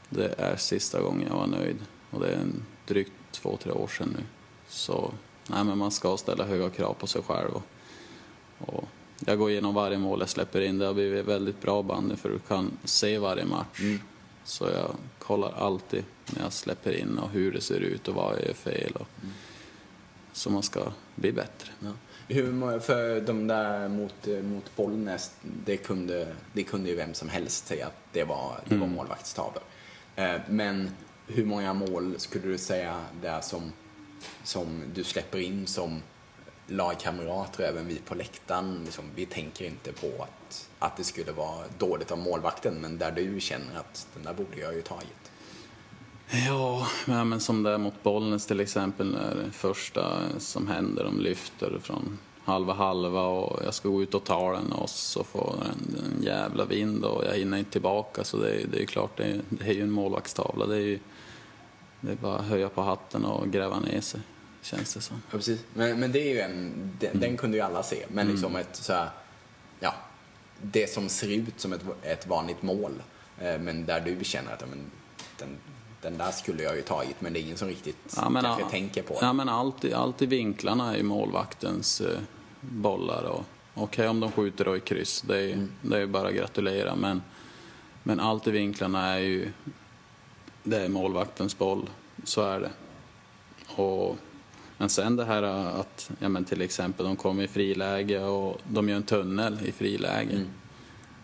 [0.09, 1.77] Det är sista gången jag var nöjd
[2.11, 4.25] och det är en drygt två, tre år sedan nu.
[4.69, 5.13] Så
[5.47, 7.51] nej, men man ska ställa höga krav på sig själv.
[7.55, 7.63] Och,
[8.59, 8.85] och
[9.27, 10.79] jag går igenom varje mål jag släpper in.
[10.79, 13.81] Det har blivit väldigt bra bandy för du kan se varje match.
[14.45, 18.35] Så jag kollar alltid när jag släpper in och hur det ser ut och vad
[18.35, 18.93] jag gör fel.
[18.93, 19.07] Och,
[20.33, 20.81] Så man ska
[21.15, 21.71] bli bättre.
[21.81, 21.91] Ja.
[22.35, 27.67] Hur, för de där mot, mot Bollnäs, det kunde, det kunde ju vem som helst
[27.67, 29.63] säga att det var, det var målvaktstavlor.
[30.17, 30.91] Eh, men
[31.27, 33.73] hur många mål skulle du säga det är som,
[34.45, 36.03] som du släpper in som
[36.67, 41.65] lagkamrater, även vi på läktaren, liksom, vi tänker inte på att, att det skulle vara
[41.79, 45.24] dåligt av målvakten, men där du känner att den där borde jag ju tagit.
[46.47, 51.21] Ja, men som det är mot Bollnäs till exempel, när det första som händer, de
[51.21, 55.57] lyfter från halva halva och jag ska gå ut och ta den och så får
[55.63, 58.25] den en jävla vind och jag hinner inte tillbaka.
[58.25, 60.67] Så det är, det är klart, det är, det är ju en målvaktstavla.
[60.67, 60.99] Det är ju
[62.01, 64.21] det är bara att höja på hatten och gräva ner sig,
[64.63, 65.23] känns det som.
[65.31, 65.61] Ja, precis.
[65.75, 68.07] Men, men det är ju en, den, den kunde ju alla se.
[68.09, 69.09] Men liksom ett så här,
[69.81, 69.95] ja,
[70.63, 73.03] det som ser ut som ett, ett vanligt mål.
[73.41, 74.91] Eh, men där du känner att ja, men,
[75.39, 75.49] den,
[76.05, 78.63] den där skulle jag ju tagit, men det är ingen som riktigt Ja, men, kanske
[78.63, 79.27] ja, tänker på det.
[79.27, 82.19] Ja, men allt, allt i vinklarna är ju målvaktens eh,
[82.61, 83.23] bollar.
[83.23, 83.45] Och,
[83.75, 86.97] Okej om de skjuter då i kryss, det är, det är bara att gratulera.
[86.97, 87.23] Men,
[88.03, 89.53] men allt i vinklarna är ju
[90.63, 91.91] det är målvaktens boll,
[92.25, 92.71] så är det.
[93.83, 94.17] Och,
[94.77, 98.89] men sen det här att ja, men till exempel de kommer i friläge och de
[98.89, 100.45] gör en tunnel i friläge.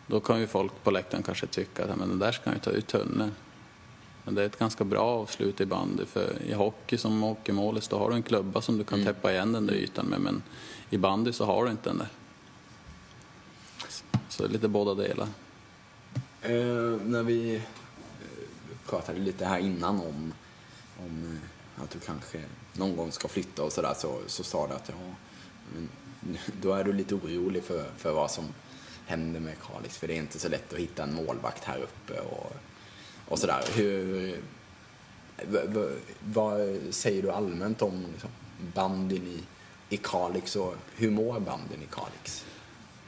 [0.07, 2.55] Då kan ju folk på läktaren kanske tycka att ja, men den där ska han
[2.55, 3.33] ju ta ut tunneln.
[4.25, 7.99] Men det är ett ganska bra avslut i bandy för i hockey som hockeymålis då
[7.99, 10.43] har du en klubba som du kan täppa igen den där ytan med men
[10.91, 12.09] i bandy så har du inte den där.
[14.29, 15.29] Så det är lite båda delar.
[16.43, 17.63] Eh, när vi eh,
[18.87, 20.33] pratade lite här innan om,
[20.99, 21.41] om
[21.77, 22.41] eh, att du kanske
[22.73, 24.95] någon gång ska flytta och sådär så, så sa du att ja,
[25.75, 25.89] men,
[26.63, 28.45] då är du lite orolig för, för vad som
[29.07, 32.21] händer med Kalix för det är inte så lätt att hitta en målvakt här uppe
[32.21, 32.53] och,
[33.31, 33.61] och sådär.
[33.75, 34.35] Hur,
[36.21, 36.59] vad
[36.91, 38.31] säger du allmänt om liksom,
[38.75, 39.39] bandyn i,
[39.95, 42.45] i Kalix och hur mår bandyn i Kalix?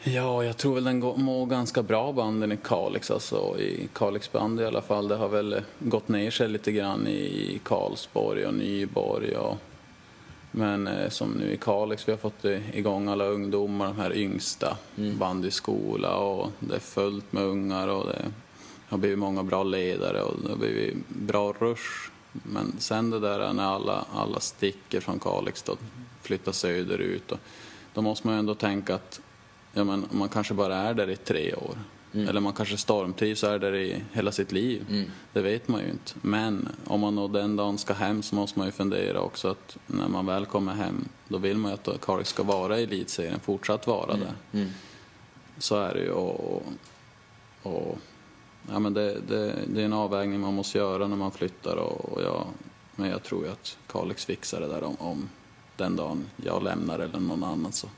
[0.04, 4.32] Ja, jag tror väl den går- mår ganska bra banden i Kalix, alltså i Kalix
[4.32, 5.08] band i alla fall.
[5.08, 9.56] Det har väl gått ner sig lite grann i Karlsborg och Nyborg och
[10.54, 14.76] men eh, som nu i Kalix, vi har fått igång alla ungdomar, de här yngsta,
[15.18, 18.22] bandyskola och det är fullt med ungar och det
[18.92, 22.10] har blivit många bra ledare och det har blivit bra rush.
[22.32, 25.76] Men sen det där när alla, alla sticker från Kalix då,
[26.22, 27.38] flyttar söderut och
[27.94, 29.20] då måste man ju ändå tänka att
[29.72, 31.78] ja, men man kanske bara är där i tre år.
[32.14, 34.84] Eller man kanske stormtrivs och är där i hela sitt liv.
[35.32, 36.12] Det vet man ju inte.
[36.22, 39.76] Men om man då den dagen ska hem så måste man ju fundera också att
[39.86, 43.40] när man väl kommer hem då vill man ju att Kalix ska vara i elitserien,
[43.40, 44.32] fortsatt vara där.
[45.58, 46.10] Så är det ju.
[46.10, 46.62] Och,
[47.62, 47.98] och,
[48.68, 51.76] ja, men det, det, det är en avvägning man måste göra när man flyttar.
[51.76, 52.46] Och, och jag,
[52.96, 55.28] men jag tror ju att Kalix fixar det där om, om
[55.76, 57.72] den dagen jag lämnar eller någon annan.
[57.72, 57.88] Så.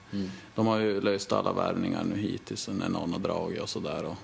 [0.54, 4.16] De har ju löst alla värvningar nu hittills när någon har dragit och sådär.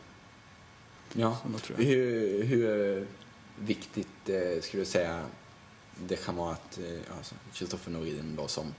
[1.12, 1.36] Ja.
[1.66, 1.74] Så.
[1.74, 3.06] Hur, hur
[3.58, 5.24] viktigt eh, skulle du säga
[6.06, 8.74] det kan vara att eh, alltså, Kristoffer Norin då som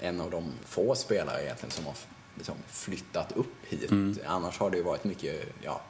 [0.00, 1.94] en av de få spelare egentligen som har
[2.34, 3.92] liksom, flyttat upp hit.
[4.26, 5.80] Annars har det ju varit mycket ja,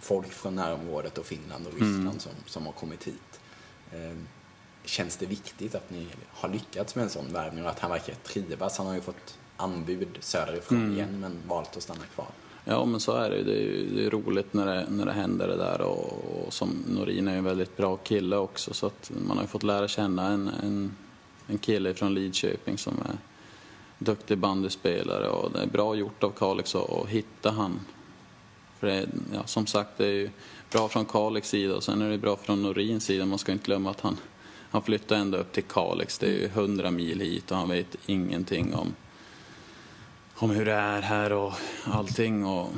[0.00, 3.40] folk från närområdet och Finland och Ryssland som, som har kommit hit.
[3.92, 4.16] Eh,
[4.84, 8.14] känns det viktigt att ni har lyckats med en sån värvning och att han verkar
[8.14, 8.78] trivas?
[8.78, 12.26] Han har ju fått anbud söderifrån igen men valt att stanna kvar.
[12.64, 13.44] Ja, men så är det ju.
[13.44, 15.80] Det är, ju- det är roligt när det, när det händer det där.
[15.80, 18.74] Och, och som Norin är ju en väldigt bra kille också.
[18.74, 20.96] Så att man har ju fått lära känna en, en,
[21.46, 23.18] en kille från Lidköping som är
[23.98, 25.28] duktig bandyspelare.
[25.28, 27.80] Och det är bra gjort av Kalix att hitta han.
[28.80, 30.30] För det, ja, som sagt, det är ju
[30.70, 33.26] bra från Kalix sida och sen är det bra från Norins sida.
[33.26, 34.16] Man ska inte glömma att han,
[34.70, 36.18] han flyttade ända upp till Kalix.
[36.18, 38.94] Det är ju 100 mil hit och han vet ingenting om
[40.36, 41.52] om hur det är här och
[41.84, 42.46] allting.
[42.46, 42.68] Och,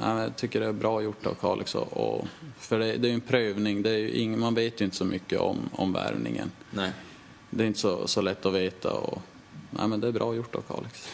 [0.00, 1.74] ja, jag tycker det är bra gjort av Kalix.
[1.74, 2.26] Och, och,
[2.58, 3.82] för det, det är ju en prövning.
[3.82, 6.50] Det är ing, man vet ju inte så mycket om, om värvningen.
[6.70, 6.92] Nej.
[7.50, 8.92] Det är inte så, så lätt att veta.
[8.92, 9.22] Och,
[9.70, 11.08] nej, men det är bra gjort av Kalix.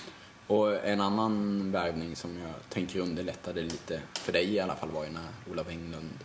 [0.51, 5.05] Och en annan värvning som jag tänker underlättade lite, för dig i alla fall, var
[5.05, 6.19] ju när Olof Englund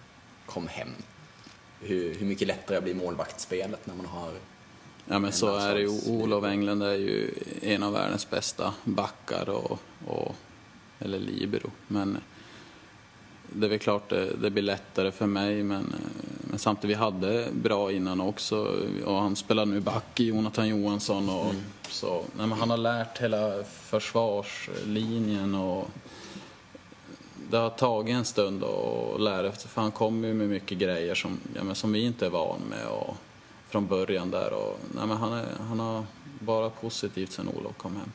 [0.45, 0.89] kom hem.
[1.79, 4.31] Hur, hur mycket lättare blir målvaktsspelet när man har...
[5.05, 5.89] Ja, men så är det ju.
[6.07, 10.35] Olof Englund är ju en av världens bästa backar och, och
[10.99, 11.71] eller libero.
[11.87, 12.17] Men
[13.53, 16.01] det är väl klart det, det blir lättare för mig men, men
[16.59, 18.67] samtidigt vi hade bra innan också
[19.05, 21.53] och han spelar nu back i Jonathan Johansson och
[21.89, 22.23] så.
[22.37, 25.87] Nej, han har lärt hela försvarslinjen och
[27.49, 31.15] det har tagit en stund att lära efter för han kommer ju med mycket grejer
[31.15, 33.15] som, ja, som vi inte är van med och
[33.69, 36.03] från början där och nej, men han, är, han har
[36.39, 38.11] bara positivt sen Olof kom hem.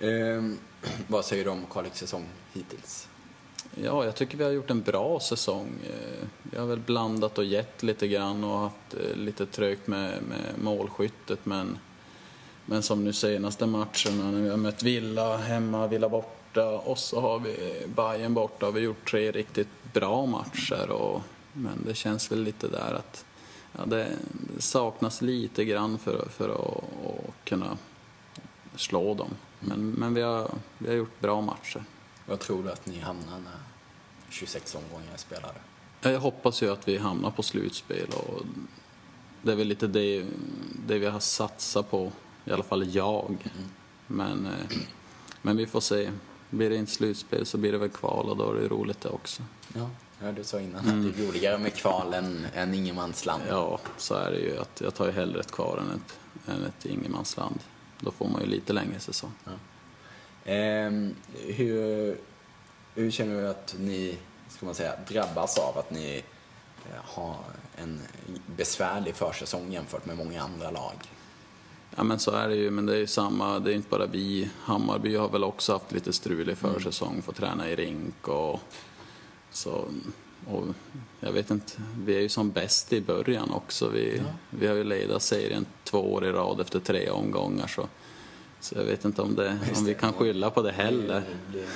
[0.00, 0.58] Ehm,
[1.08, 3.08] vad säger du om Kalix säsong hittills?
[3.82, 5.68] Ja, jag tycker vi har gjort en bra säsong.
[5.86, 10.22] Eh, vi har väl blandat och gett lite grann och haft eh, lite trögt med,
[10.22, 11.78] med målskyttet men,
[12.66, 17.20] men som nu senaste matcherna när vi har mött Villa hemma, Villa borta och så
[17.20, 21.22] har vi Bayern borta har vi gjort tre riktigt bra matcher och,
[21.52, 23.24] men det känns väl lite där att
[23.72, 24.08] ja, det,
[24.56, 26.84] det saknas lite grann för, för att,
[27.18, 27.76] att kunna
[28.76, 29.30] slå dem.
[29.60, 31.84] Men, men vi, har, vi har gjort bra matcher.
[32.26, 33.58] Vad tror du att ni hamnar när
[34.28, 35.58] 26 omgångar är spelade?
[36.00, 38.42] Jag hoppas ju att vi hamnar på slutspel och
[39.42, 40.26] det är väl lite det,
[40.86, 42.12] det vi har satsat på,
[42.44, 43.50] i alla fall jag.
[44.06, 44.76] Men, eh,
[45.42, 46.10] men vi får se.
[46.50, 49.08] Blir det inte slutspel så blir det väl kval och då är det roligt det
[49.08, 49.42] också.
[49.74, 53.42] Ja, ja du sa innan att det är roligare med kval än, än ingenmansland.
[53.48, 54.58] Ja, så är det ju.
[54.58, 56.18] Att jag tar ju hellre ett kval än ett,
[56.48, 57.60] än ett ingenmansland.
[58.00, 59.32] Då får man ju lite längre säsong.
[59.46, 59.52] Ehm,
[61.32, 62.16] hur,
[62.94, 64.18] hur känner du att ni,
[64.48, 66.22] ska man säga, drabbas av att ni
[66.90, 67.36] eh, har
[67.76, 68.00] en
[68.56, 70.94] besvärlig försäsong jämfört med många andra lag?
[71.96, 74.06] Ja men så är det ju, men det är ju samma, det är inte bara
[74.06, 74.50] vi.
[74.60, 78.60] Hammarby har väl också haft lite strulig försäsong, får träna i rink och
[79.50, 79.84] så.
[80.46, 80.64] Och
[81.20, 83.88] jag vet inte, vi är ju som bäst i början också.
[83.88, 87.88] Vi, vi har ju ledat serien två år i rad efter tre omgångar så,
[88.64, 91.20] så jag vet inte om, det, om vi kan skylla på det heller.
[91.20, 91.66] Det blir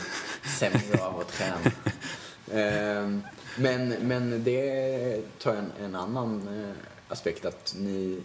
[0.59, 1.72] sämre av att träna.
[2.53, 3.22] Ehm,
[3.57, 6.74] men, men det tar en, en annan eh,
[7.09, 8.20] aspekt att ni,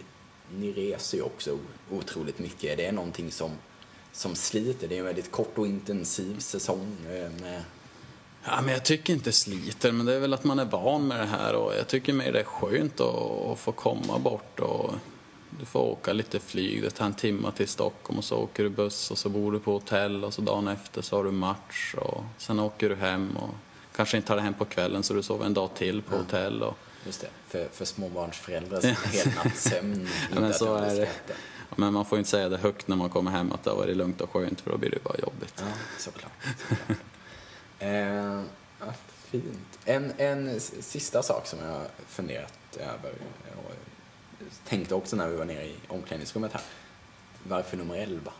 [0.54, 1.58] ni reser ju också
[1.90, 2.76] otroligt mycket.
[2.76, 3.50] Det är någonting som,
[4.12, 4.88] som sliter.
[4.88, 7.62] Det är en väldigt kort och intensiv säsong eh, med
[8.44, 11.20] Ja, men jag tycker inte sliter, men det är väl att man är van med
[11.20, 14.94] det här och jag tycker mer det är skönt att, att få komma bort och
[15.58, 18.70] du får åka lite flyg, det tar en timme till Stockholm och så åker du
[18.70, 21.94] buss och så bor du på hotell och så dagen efter så har du match
[21.94, 23.54] och sen åker du hem och
[23.96, 26.62] kanske inte tar dig hem på kvällen så du sover en dag till på hotell
[26.62, 26.76] och
[27.06, 30.08] Just det, för, för småbarnsföräldrar som helnattssömn.
[30.34, 31.08] Ja, men så är det.
[31.76, 33.96] Men man får inte säga det högt när man kommer hem att det har varit
[33.96, 35.54] lugnt och skönt för då blir det bara jobbigt.
[35.56, 35.64] Ja,
[35.98, 36.32] såklart.
[36.68, 36.98] såklart.
[37.78, 38.42] eh,
[38.80, 38.94] ja,
[39.24, 39.78] fint.
[39.84, 43.12] En, en sista sak som jag funderat över
[43.56, 43.74] och
[44.64, 46.62] tänkte också när vi var nere i omklädningsrummet här.
[47.48, 48.32] Varför nummer 11?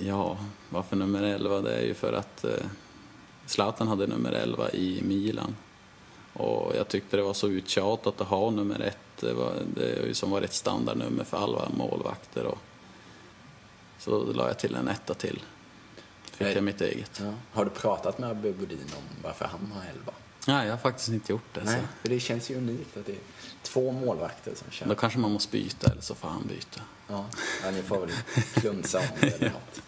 [0.00, 0.38] Ja,
[0.68, 1.60] varför nummer 11?
[1.60, 2.66] Det är ju för att eh,
[3.46, 5.56] Zlatan hade nummer 11 i Milan.
[6.32, 8.98] Och jag tyckte det var så uttjatat att ha nummer ett.
[9.20, 12.44] Det, var, det ju som var ett standardnummer för alla målvakter.
[12.44, 12.58] Och
[13.98, 15.42] så la jag till en etta till.
[16.22, 16.54] Fick Nej.
[16.54, 17.20] jag mitt eget.
[17.24, 17.32] Ja.
[17.52, 20.12] Har du pratat med Abbe Bodin om varför han har 11?
[20.46, 21.64] Nej, jag har faktiskt inte gjort det.
[21.64, 21.86] Nej, Så.
[22.02, 23.18] för det känns ju unikt att det är
[23.62, 24.86] två målvakter som kör.
[24.86, 26.80] Då kanske man måste byta eller så får han byta.
[27.08, 27.24] Ja,
[27.64, 28.10] ja ni får väl
[28.54, 29.82] klunsa om det eller något.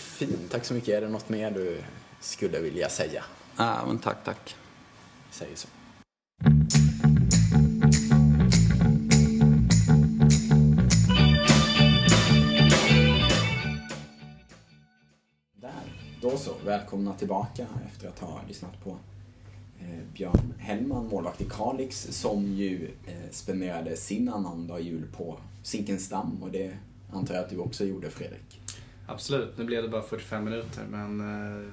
[0.00, 0.88] Fint, tack så mycket.
[0.94, 1.82] Är det något mer du
[2.20, 3.24] skulle vilja säga?
[3.56, 4.56] Ja, men tack, tack.
[5.30, 5.68] Säger så.
[15.60, 16.54] Där, då så.
[16.64, 18.96] Välkomna tillbaka efter att ha lyssnat på
[19.80, 26.42] Eh, Björn Hellman, målvakt i Kalix, som ju eh, spenderade sin annandag jul på Zinkensdamm
[26.42, 26.76] och det
[27.12, 28.60] antar jag att du också gjorde Fredrik.
[29.06, 31.68] Absolut, nu blev det bara 45 minuter men eh,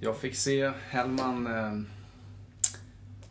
[0.00, 1.46] jag fick se Hellman,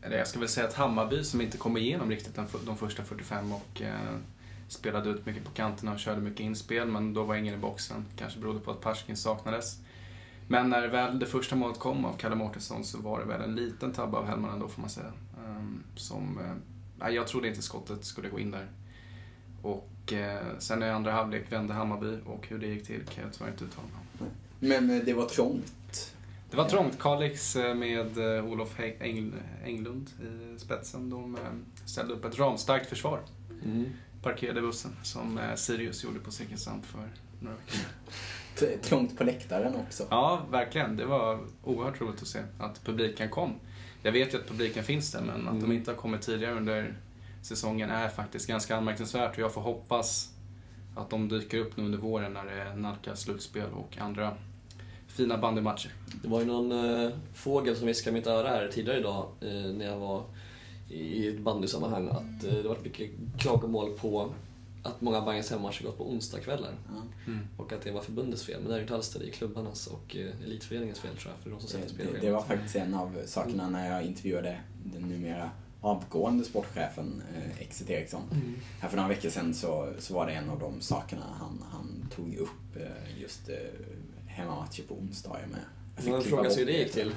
[0.02, 3.52] eller jag ska väl säga att Hammarby som inte kom igenom riktigt de första 45
[3.52, 3.82] och
[4.68, 8.06] spelade ut mycket på kanterna och körde mycket inspel men då var ingen i boxen.
[8.18, 9.80] Kanske berodde på att Parskin saknades.
[10.48, 13.56] Men när väl det första målet kom av Kalle Mårtensson så var det väl en
[13.56, 15.12] liten tabbe av Hellman ändå får man säga.
[15.46, 16.54] Ehm, som, eh,
[17.00, 18.68] nej, jag trodde inte skottet skulle gå in där.
[19.62, 23.34] Och eh, sen i andra halvlek vände Hammarby och hur det gick till kan jag
[23.34, 24.28] tyvärr inte uttala mig om.
[24.60, 26.16] Men eh, det var trångt.
[26.52, 27.00] Det var trångt.
[27.00, 29.34] Kalix med Olof Engl-
[29.64, 30.10] Englund
[30.56, 31.10] i spetsen.
[31.10, 31.38] De
[31.86, 33.20] ställde upp ett ramstarkt försvar.
[33.66, 33.86] Mm.
[34.22, 37.90] Parkerade bussen som Sirius gjorde på Zinkensdamm för några veckor sedan.
[38.82, 40.04] Trångt på läktaren också.
[40.10, 40.98] Ja, verkligen.
[40.98, 43.54] Det var oerhört roligt att se att publiken kom.
[44.04, 46.96] Jag vet ju att publiken finns där, men att de inte har kommit tidigare under
[47.42, 50.30] säsongen är faktiskt ganska anmärkningsvärt och jag får hoppas
[50.96, 54.38] att de dyker upp nu under våren när det nalkas slutspel och andra
[55.08, 55.92] fina bandymatcher.
[56.22, 59.48] Det var ju någon eh, fågel som viskade i mitt öra här tidigare idag eh,
[59.50, 60.24] när jag var
[60.90, 64.34] i ett bandysammanhang att eh, det var mycket klagomål på
[64.86, 66.74] att många Bayerns hemmamatcher gått på onsdagskvällar.
[67.28, 67.48] Mm.
[67.58, 68.60] Och att det var förbundets fel.
[68.60, 71.34] Men det är ju inte alls det, det är klubbarnas och eh, elitföreningens fel tror
[71.34, 71.44] jag.
[71.44, 72.22] För de som sätter Det, spelschemat.
[72.22, 75.50] det var faktiskt en av sakerna när jag intervjuade den numera
[75.82, 78.22] avgående sportchefen eh, Exit Eriksson.
[78.32, 78.56] Mm.
[78.80, 82.10] Här för några veckor sedan så, så var det en av de sakerna han, han
[82.16, 83.56] tog upp eh, just eh,
[84.28, 85.60] hemmamatcher på onsdagar med.
[85.96, 87.12] Jag fick Man frågar sig hur det gick till.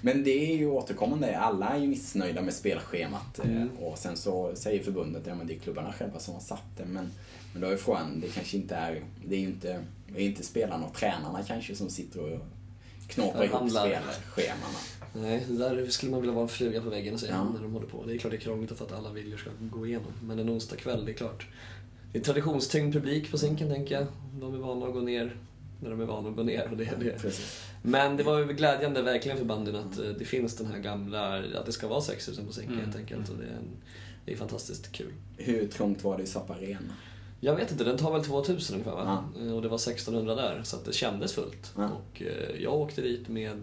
[0.00, 1.38] Men det är ju återkommande.
[1.38, 3.38] Alla är ju missnöjda med spelschemat.
[3.38, 3.68] eh, Mm.
[3.80, 6.76] Och sen så säger förbundet att ja, men det är klubbarna själva som har satt
[6.76, 6.84] det.
[6.84, 7.08] Men,
[7.52, 9.02] men då är frågan, det kanske inte är...
[9.26, 12.40] Det är ju inte, det är inte spelarna och tränarna kanske som sitter och
[13.08, 13.88] knåpar ihop Förhandlar.
[14.32, 14.78] spelschemana.
[15.14, 17.52] Nej, det där skulle man vilja vara en fluga på väggen och säga Ja.
[17.54, 18.04] när de håller på.
[18.06, 20.12] Det är klart det är krångligt att alla viljor ska gå igenom.
[20.22, 21.46] Men en onsdag kväll, det är klart.
[22.12, 24.06] det är traditionstyngd publik på Zinken, tänker jag.
[24.40, 25.36] De är vana att gå ner
[25.80, 26.68] när de är vana att gå ner.
[26.70, 27.18] Och det, är det.
[27.22, 27.60] Precis.
[27.82, 31.38] Men det var ju glädjande verkligen för bandyn att eh, det finns den här gamla,
[31.38, 32.84] att det ska vara 6000 på Zinken Mm.
[32.84, 33.28] helt enkelt.
[33.30, 33.70] Och det, är en,
[34.24, 35.12] det är fantastiskt kul.
[35.36, 36.78] Hur trångt var det i Zappa Arena?
[37.40, 39.24] Jag vet inte, den tar väl 2000 ungefär va?
[39.36, 39.42] Ja.
[39.46, 41.72] Eh, Och det var 1600 där, så att det kändes fullt.
[41.76, 41.88] Ja.
[41.90, 43.56] Och eh, jag åkte dit med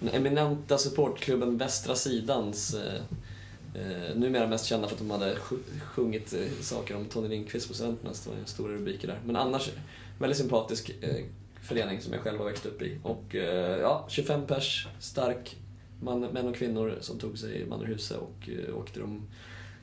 [0.00, 3.02] den eminenta supportklubben Västra Sidans eh,
[4.16, 8.14] numera mest kända för att de hade sj- sjungit saker om Tony Lindqvist på studenterna,
[8.14, 9.18] så det var ju stora rubriker där.
[9.26, 9.70] Men annars,
[10.22, 11.24] väldigt sympatisk eh,
[11.62, 12.98] förening som jag själv har växt upp i.
[13.02, 15.56] Och eh, ja, 25 pers, stark
[16.00, 19.22] man, män och kvinnor som tog sig i Mannerhuset och eh, åkte de,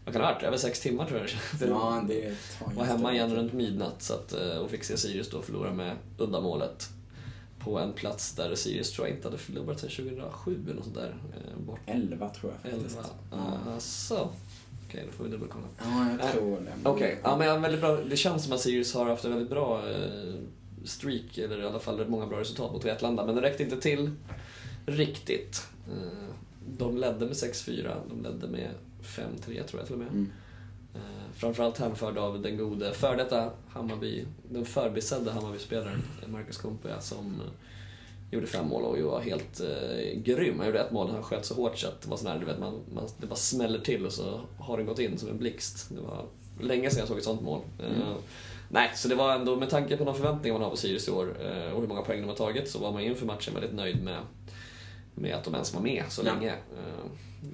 [0.06, 1.30] vad kan det ha varit, över sex timmar tror jag
[1.60, 2.36] det Ja, det
[2.76, 5.96] var hemma igen runt midnatt så att, eh, och fick se Sirius då förlora med
[6.18, 6.90] uddamålet
[7.60, 10.96] på en plats där Sirius tror jag inte hade förlorat sedan 2007 eller något sånt
[10.96, 11.16] där.
[11.34, 11.96] eh, Bort tid.
[11.96, 12.98] 11 tror jag faktiskt.
[12.98, 13.10] 11.
[13.32, 13.72] Ja.
[13.74, 14.30] Alltså.
[14.90, 15.68] Okej, då får vi dubbelkolla.
[15.78, 16.34] Ja, jag Nej.
[16.34, 16.90] tror det.
[16.90, 17.96] Okej, ja, men väldigt bra.
[17.96, 20.34] det känns som att Sirius har haft en väldigt bra eh,
[20.84, 24.12] streak, eller i alla fall många bra resultat mot Vetlanda, men det räckte inte till
[24.86, 25.68] riktigt.
[25.88, 26.34] Eh,
[26.78, 28.70] de ledde med 6-4, de ledde med
[29.04, 30.08] 5-3 tror jag till och med.
[30.08, 30.32] Mm.
[30.96, 31.02] Eh,
[31.36, 37.42] Framförallt hänförd av den gode före detta Hammarby, den förbisedda Hammarby-spelaren Marcus Kompea som
[38.32, 40.58] gjorde fem mål och ju var helt eh, grym.
[40.58, 42.46] Han gjorde ett mål, han sköt så hårt så att det var sån här, du
[42.46, 45.38] vet, man, man, det bara smäller till och så har den gått in som en
[45.38, 45.90] blixt.
[45.90, 46.26] Det var
[46.62, 47.62] länge sedan jag såg ett sånt mål.
[47.80, 48.14] Eh,
[48.72, 51.12] Nej, så det var ändå med tanke på de förväntningar man har på Sirius i
[51.12, 53.74] år eh, och hur många poäng de har tagit så var man inför matchen väldigt
[53.74, 54.20] nöjd med,
[55.16, 56.34] med att de ens var med så Ja.
[56.34, 56.52] länge.
[56.52, 57.10] Eh,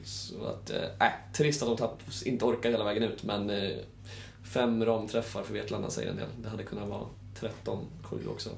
[0.05, 3.71] Så att, eh, trist att de tapp, inte orkar hela vägen ut, men eh,
[4.43, 6.27] fem ramträffar för Vetlanda säger en del.
[6.43, 7.05] Det hade kunnat vara
[7.39, 8.49] 13-7 också.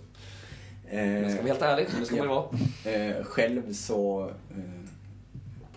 [0.92, 2.46] Men jag ska vara helt ärlig, det ska man ju vara.
[2.86, 4.58] Eh, själv så, eh,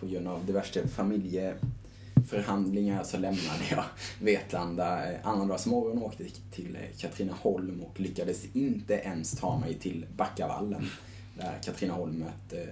[0.01, 3.85] på grund av diverse familjeförhandlingar så lämnade jag
[4.21, 10.07] Vetlanda eh, annandagsmorgon och åkte till eh, Katrineholm och lyckades inte ens ta mig till
[10.17, 10.87] Backavallen
[11.39, 12.69] där Katrineholm mötte eh,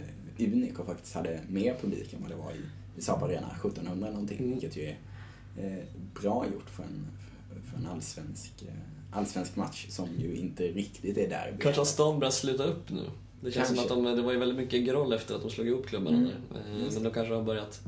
[0.53, 2.61] Unik och faktiskt hade mer publik än vad det var i,
[2.99, 4.51] i Saab Arena 1700 någonting, Mm.
[4.51, 4.97] vilket ju är
[5.59, 5.79] eh,
[6.23, 7.07] bra gjort för en,
[7.71, 8.69] för en allsvensk, eh,
[9.13, 11.57] allsvensk match som ju inte riktigt är där.
[11.61, 13.03] Kanske har stan börjat sluta upp nu.
[13.41, 13.89] Det känns Kanske.
[13.89, 16.17] som att de, det var ju väldigt mycket groll efter att de slog ihop klubbarna
[16.17, 16.31] Mm.
[16.53, 16.59] där.
[16.87, 17.81] Eh, Men de kanske har börjat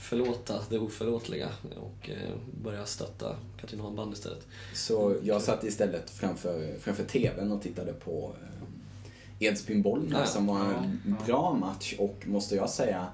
[0.00, 2.30] förlåta det oförlåtliga och eh,
[2.62, 4.46] börja stötta Katrineholm band istället.
[4.74, 10.60] Så jag satt istället framför, framför TVn och tittade på eh, Edsbyn-Bollnäs Ja, som var
[10.60, 11.26] en ja, ja.
[11.26, 13.06] bra match och måste jag säga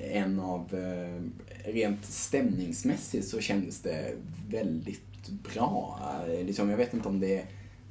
[0.00, 0.68] en av,
[1.64, 4.14] rent stämningsmässigt så kändes det
[4.50, 6.00] väldigt bra.
[6.28, 7.44] Eh, Liksom, jag vet inte om det är,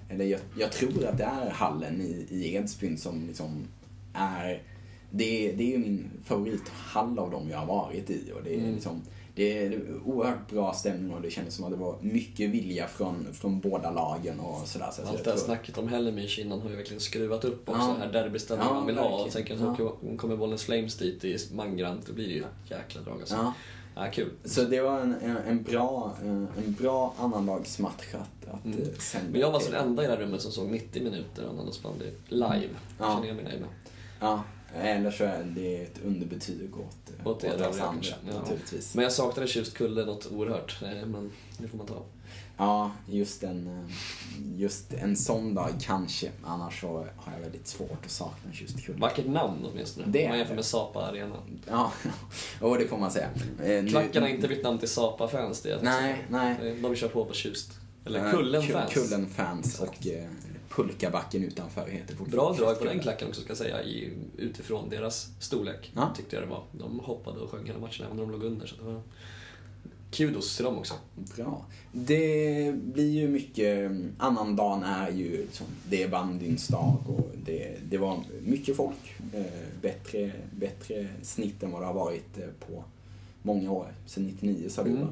[0.10, 3.68] eller jag, jag tror att det är hallen i, i Edsbyn som liksom
[4.14, 4.62] är,
[5.12, 8.54] det, är- det är ju min favorithall av dem jag har varit i och det
[8.56, 8.74] är Mm.
[8.74, 9.02] liksom
[9.36, 13.28] det är oerhört bra stämning och det kändes som att det var mycket vilja från,
[13.34, 14.90] från båda lagen och sådär.
[14.92, 17.82] Så Allt det här snacket om Hellemyr innan har ju verkligen skruvat upp också.
[17.82, 17.96] Ja.
[18.00, 19.06] Här derbyställningen Ja, man vill ha.
[19.10, 19.60] Och verkligen.
[19.60, 20.18] sen kan Ja.
[20.18, 22.08] kommer Bollnäs Flames dit i mangrant.
[22.08, 23.36] Det blir ju ett jäkla drag alltså.
[23.36, 23.54] Ja.
[23.96, 24.30] Ja, kul.
[24.46, 28.80] Så det var en, en, en bra, en, en bra annandagsmatch att, att Mm.
[28.82, 29.72] eh, sända Men jag var till.
[29.72, 32.70] den enda i det här rummet som såg 90 minuter annandagsbandy live.
[33.00, 33.14] Ja.
[33.16, 33.70] Känner jag mig nöjd med.
[34.20, 34.44] Ja,
[34.76, 38.08] eller så är det ett underbetyg åt, eh, Åt åt oss andra.
[38.28, 38.40] Ja.
[38.40, 38.96] naturligtvis.
[38.96, 40.82] Men jag saknade Tjustkulle något oerhört.
[40.84, 42.02] eh, Men det får man ta.
[42.58, 46.32] Ja, just en, eh, just en sån dag kanske.
[46.44, 49.00] Annars så har jag väldigt svårt att sakna Tjustkulle.
[49.00, 50.06] Vackert namn åtminstone.
[50.10, 51.36] Det Om man jämför med Sapa Arena.
[51.70, 51.92] Ja,
[52.62, 53.30] och det får man säga.
[53.64, 55.62] Eh, Klacken har inte bytt namn till Sapa-fans.
[55.62, 56.76] Det Nej, nej.
[56.82, 57.72] De kör på på Tjust.
[58.06, 58.92] Eller Eh, Kullen-fans.
[58.92, 60.30] Ku- Kullen-fans och eh,
[60.70, 64.90] Pulkabacken utanför heter fortfarande Bra drag på den klacken också ska jag säga, i, utifrån
[64.90, 65.92] deras storlek.
[65.96, 66.14] Ja.
[66.18, 66.64] Tyckte jag det var.
[66.72, 68.68] De hoppade och sjöng hela matchen även när de låg under.
[68.68, 69.02] Så det var
[70.12, 70.94] kudos till dem också.
[71.36, 71.66] Bra.
[71.92, 77.98] Det blir ju mycket, annandagen är ju liksom, det är bandyns dag och det, det
[77.98, 79.16] var mycket folk.
[79.34, 79.44] Eh,
[79.82, 82.84] bättre, bättre snitt än vad det har varit eh, på
[83.42, 83.94] många år.
[84.06, 85.02] Sen 99 sa du Mm.
[85.02, 85.08] va?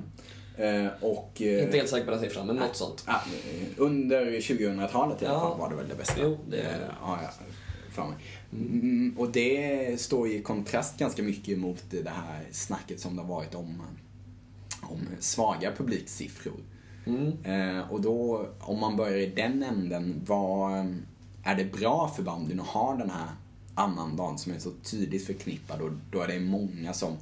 [0.66, 3.04] Eh, och, Inte helt säker på den siffran, men något sånt.
[3.08, 3.22] Ja,
[3.52, 6.14] eh, under 2000-talet i alla fall var det väl det bästa.
[6.22, 6.91] Jo, det är det.
[7.02, 7.30] Ja, ja.
[7.93, 8.18] För mig.
[8.54, 13.30] Mm, och det står i kontrast ganska mycket mot det här snacket som det har
[13.30, 13.84] varit om,
[14.91, 16.59] om svaga publiksiffror.
[17.05, 17.43] Mm.
[17.43, 20.95] Eh, och då, om man börjar i den änden, vad,
[21.43, 23.27] är det bra för bandyn att ha den här
[23.75, 27.17] annandagen som är så tydligt förknippad och då är det många som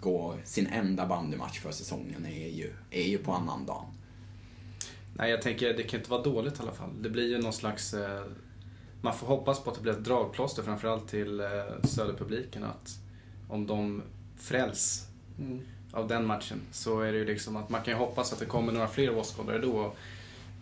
[0.00, 3.84] går sin enda bandymatch för säsongen är ju, är ju på annandagen.
[5.14, 6.90] Nej, jag tänker det kan inte vara dåligt i alla fall.
[7.02, 7.94] Det blir ju någon slags...
[7.94, 8.24] Eh,
[9.00, 11.46] man får hoppas på att det blir ett dragplåster framförallt till eh,
[11.84, 12.98] söderpubliken att
[13.48, 14.02] om de
[14.36, 15.06] fräls
[15.38, 15.60] Mm.
[15.92, 18.46] Av den matchen så är det ju liksom att man kan ju hoppas att det
[18.46, 19.92] kommer några fler åskådare då.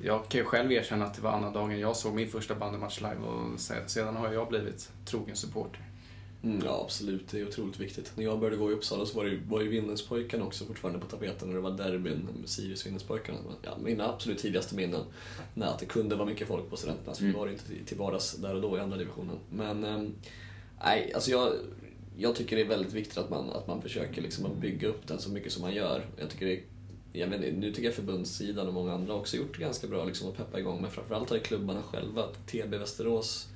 [0.02, 3.00] Jag kan ju själv erkänna att det var andra dagen jag såg min första bandymatch
[3.00, 5.82] live och sedan har jag blivit trogen supporter.
[6.42, 7.28] Mm, ja, absolut.
[7.30, 8.12] Det är otroligt viktigt.
[8.14, 11.06] När jag började gå i Uppsala så var, det, var ju Vinnerspojkarna också fortfarande på
[11.06, 13.38] tapeten och det var derbyn, Sirius Vinnerspojkarna.
[13.62, 15.04] Ja, mina absolut tidigaste minnen.
[15.54, 17.32] När att det kunde vara mycket folk på studenterna, så mm.
[17.32, 19.36] vi var inte till vardags där och då i andra divisionen.
[19.50, 20.14] Men, ähm,
[20.84, 21.52] nej, alltså jag,
[22.20, 25.06] jag tycker det är väldigt viktigt att man, att man försöker liksom att bygga upp
[25.06, 26.06] den så mycket som man gör.
[26.16, 26.60] Jag tycker det
[27.12, 30.28] jag vet, nu tycker jag förbundssidan och många andra också gjort det ganska bra liksom,
[30.28, 32.26] att peppa igång, men framförallt har klubbarna själva.
[32.46, 33.48] TB Västerås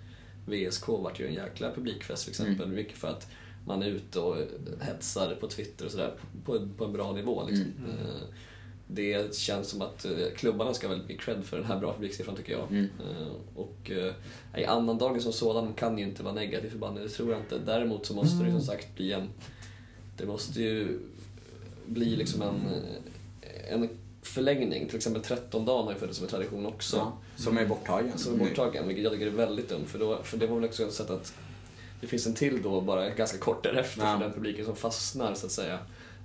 [0.46, 2.64] VSK vart ju en jäkla publikfest till exempel.
[2.64, 2.76] Mm.
[2.76, 3.30] Mycket för att
[3.66, 4.36] man är ute och
[4.80, 7.46] hetsar på Twitter och sådär på, på en bra nivå.
[7.48, 7.72] Liksom.
[7.78, 7.90] Mm.
[7.90, 8.22] Eh,
[8.86, 12.36] det känns som att eh, klubbarna ska väldigt mycket cred för den här bra publiksiffran
[12.36, 12.70] tycker jag.
[12.70, 12.84] Mm.
[12.84, 13.90] Eh, och
[14.56, 17.58] i annandagen som sådan kan ju inte vara negativ för bandet, det tror jag inte.
[17.58, 19.28] Däremot så måste det som sagt bli en...
[20.16, 20.98] Det måste ju
[21.86, 22.60] bli liksom en,
[23.70, 23.88] en
[24.22, 24.86] förlängning.
[24.88, 26.96] Till exempel 13 dagar har ju funnits som en tradition också.
[26.96, 28.18] Ja, som är borttagen.
[28.18, 29.84] Som är borttagen, vilket jag tycker är väldigt dumt.
[29.86, 31.34] För, då, för det var väl också ett sätt att
[32.00, 34.18] det finns en till då bara ganska kort därefter ja.
[34.18, 35.78] för den publiken som fastnar så att säga.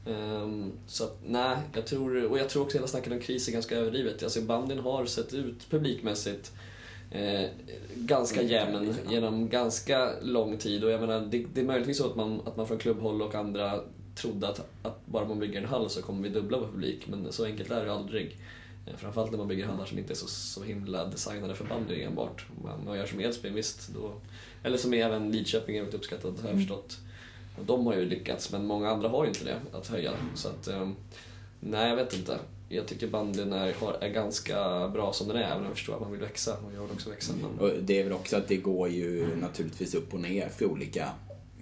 [0.09, 3.51] Um, så att, nej, jag tror, och jag tror också hela snacket om kris är
[3.51, 4.23] ganska överdrivet.
[4.23, 6.51] Alltså bandyn har sett ut publikmässigt
[7.11, 7.49] eh,
[7.95, 8.51] ganska mm.
[8.51, 12.41] jämn genom ganska lång tid och jag menar, det, det är möjligtvis så att man,
[12.45, 13.79] att man från klubbhåll och andra
[14.15, 17.31] trodde att, att bara man bygger en hall så kommer vi dubbla vår publik, men
[17.31, 18.37] så enkelt är det aldrig.
[18.87, 22.01] Eh, framförallt när man bygger hallar som inte är så, så himla designade för bandy
[22.03, 22.45] enbart.
[22.63, 23.89] Man, man gör som Edsbyn, visst.
[23.93, 24.13] Då,
[24.63, 26.57] eller som även Lidköping är uppskattat, har jag mm.
[26.57, 26.97] förstått.
[27.57, 30.11] Och de har ju lyckats, men många andra har ju inte det, att höja.
[30.35, 30.95] Så att, um,
[31.59, 32.39] nej, jag vet inte.
[32.69, 36.01] Jag tycker bandyn är, är ganska bra som den är, även om jag förstår att
[36.01, 36.53] man vill växa.
[36.53, 37.33] Och jag vill också växa.
[37.41, 37.59] Men...
[37.59, 41.09] Och det är väl också att det går ju naturligtvis upp och ner för olika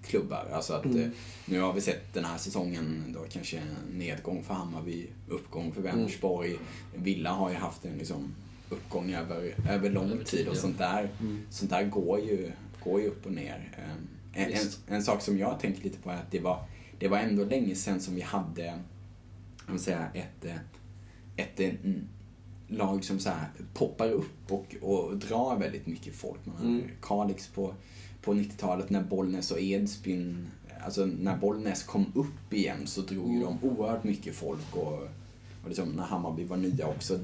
[0.08, 0.48] klubbar.
[0.54, 1.02] Alltså att, mm.
[1.02, 1.10] Eh,
[1.46, 3.62] nu har vi sett den här säsongen då kanske
[3.92, 6.50] nedgång för Hammarby, uppgång för Vänersborg.
[6.50, 6.64] Mm.
[7.04, 8.36] Villa har ju haft en liksom,
[8.70, 11.42] uppgång över, över lång tid och sånt där, mm.
[11.50, 12.52] sånt där går, ju,
[12.84, 13.70] går ju upp och ner.
[14.38, 16.66] En, en, en, sak som jag tänker lite på är att det var,
[17.00, 18.80] det var ändå länge sedan som vi hade
[19.70, 20.56] jag säga, ett, eh,
[21.36, 21.80] ett, ett
[22.68, 23.30] lag som så
[23.74, 26.40] poppar upp och, och drar väldigt mycket folk.
[26.46, 26.84] Man mm.
[27.02, 27.74] Kalix på
[28.28, 30.48] på 90-talet när Bollnäs och Edsbyn,
[30.86, 34.94] alltså när Bollnäs kom upp igen så drog ju de oerhört mycket folk och,
[35.64, 37.20] och liksom när Hammarby var nya också.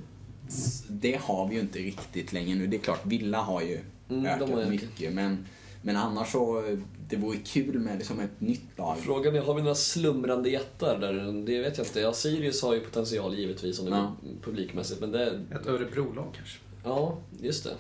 [0.88, 2.68] Det har vi ju inte riktigt längre nu.
[2.68, 5.45] Det är klart, Villa har ju mm, ökat mycket men,
[5.82, 6.78] men annars så,
[7.10, 8.97] det vore kul med liksom ett nytt lag.
[8.97, 11.14] Frågan är, har vi några slumrande jättar där?
[11.45, 11.99] Det vet jag inte.
[11.99, 14.16] Ja, Sirius har ju potential givetvis om det ja.
[14.41, 15.41] publikmässigt men det...
[15.51, 16.60] Ett Örebro-lag kanske?
[16.84, 17.72] Ja, just det.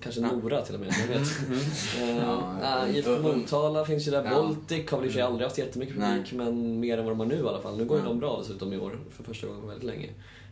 [0.00, 0.32] Kanske ja.
[0.32, 1.28] Nora till och med, jag vet.
[2.02, 2.88] Mm.
[2.88, 4.24] uh, IFK Motala finns ju där.
[4.24, 4.30] Ja.
[4.30, 6.44] Baltic har väl i och för sig aldrig haft jättemycket publik, Nej.
[6.44, 7.76] men mer än vad de har nu i alla fall.
[7.76, 10.08] Nu går ju de bra dessutom i år, för första gången på väldigt länge.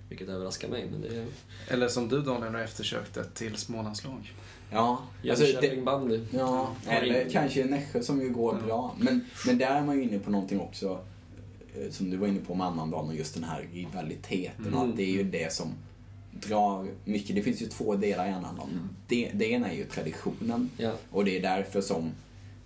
[0.08, 0.88] Vilket överraskar mig.
[0.90, 1.26] Men det är...
[1.68, 4.32] Eller som du Daniel har eftersökt ett till Smålandslag.
[4.70, 6.20] Ja, alltså Jönköping bandy.
[6.30, 8.66] Ja, eller kanske Nässjö som ju går ja.
[8.66, 8.94] bra.
[8.98, 10.98] Men, men där är man ju inne på någonting också,
[11.74, 14.66] eh, som du var inne på med annandagen, och just den här rivaliteten.
[14.66, 14.78] Mm.
[14.78, 15.68] Att det är ju det som
[16.30, 17.36] drar mycket.
[17.36, 18.70] Det finns ju två delar i annandagen.
[18.72, 18.88] Mm.
[19.08, 20.92] Det, det ena är ju traditionen ja.
[21.10, 22.12] och det är därför som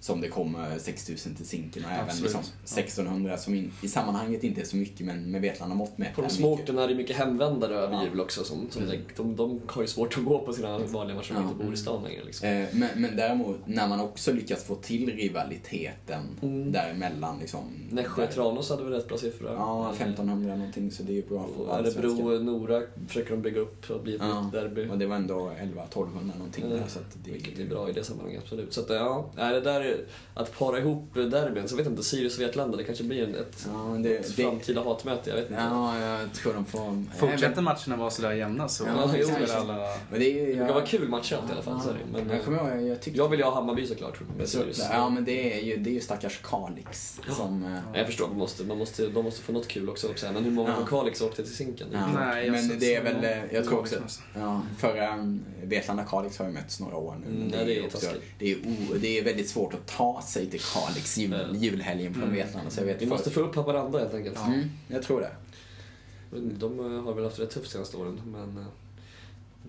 [0.00, 4.60] som det kommer 6000 till Zinken och även liksom 1600 som in, i sammanhanget inte
[4.60, 7.16] är så mycket men med Vetlanda mått mätt På de små orterna är det mycket
[7.16, 8.04] hemvändare över ja.
[8.04, 8.44] jul också.
[8.44, 9.00] Som, som mm.
[9.16, 11.42] de, de har ju svårt att gå på sina vanliga matcher ja.
[11.42, 12.24] inte bor i stan längre.
[12.24, 12.48] Liksom.
[12.48, 16.72] Eh, men, men däremot när man också lyckas få till rivaliteten mm.
[16.72, 17.38] däremellan.
[17.38, 19.50] Liksom, Nässjö-Tranås hade väl rätt bra siffror?
[19.56, 24.14] Ja, 1500 någonting så det är bra för Örebro-Nora försöker de bygga upp och bli
[24.14, 24.50] ett ja.
[24.52, 24.88] derby.
[24.90, 26.78] Och det var ändå 11-1200 någonting mm.
[26.78, 26.86] där.
[26.88, 28.72] Så att det, Vilket är bra i det sammanhanget, absolut.
[28.72, 29.80] Så att, ja, det där
[30.34, 31.68] att para ihop derbyn.
[31.68, 34.42] Så jag vet inte, Sirius och Vetlanda, det kanske blir ett, ja, det, ett det,
[34.42, 35.30] framtida hatmöte.
[35.30, 35.62] Jag vet inte.
[35.62, 37.04] Ja, jag tror de får...
[37.18, 39.76] Fortsätter matcherna vara sådär jämna så ja, jo, alla...
[40.10, 41.80] Men det, är, det brukar vara kul matcher i alla fall.
[41.86, 43.18] Ja, men, jag, kommer ihåg, jag, tyckte...
[43.18, 44.20] jag vill ju ha Hammarby såklart.
[44.38, 44.82] Med Sirius.
[44.92, 47.34] Ja, men det är ju, det är ju stackars Kalix ja.
[47.34, 47.80] som...
[47.92, 47.98] Ja.
[47.98, 50.08] Jag förstår, man måste, man måste, de måste få något kul också.
[50.22, 50.76] Men hur många ja.
[50.76, 51.86] från Kalix åkte till Zinken?
[52.14, 53.96] Nej, men det är väl, jag tror också...
[54.34, 55.18] Ja, förra
[55.62, 57.26] Vetlanda-Kalix har ju mötts några år nu.
[57.36, 58.06] Mm, det, är, också,
[58.38, 58.58] det, är,
[59.00, 62.34] det är väldigt svårt att ta sig till Kalix jul, julhelgen från mm.
[62.34, 62.70] Vetlanda.
[62.70, 64.36] Så jag vet Vi måste få upp Haparanda helt enkelt.
[64.36, 64.46] Ja.
[64.46, 65.30] Mm, jag tror det.
[66.58, 68.66] De eh, har väl haft det tufft senaste åren, men eh,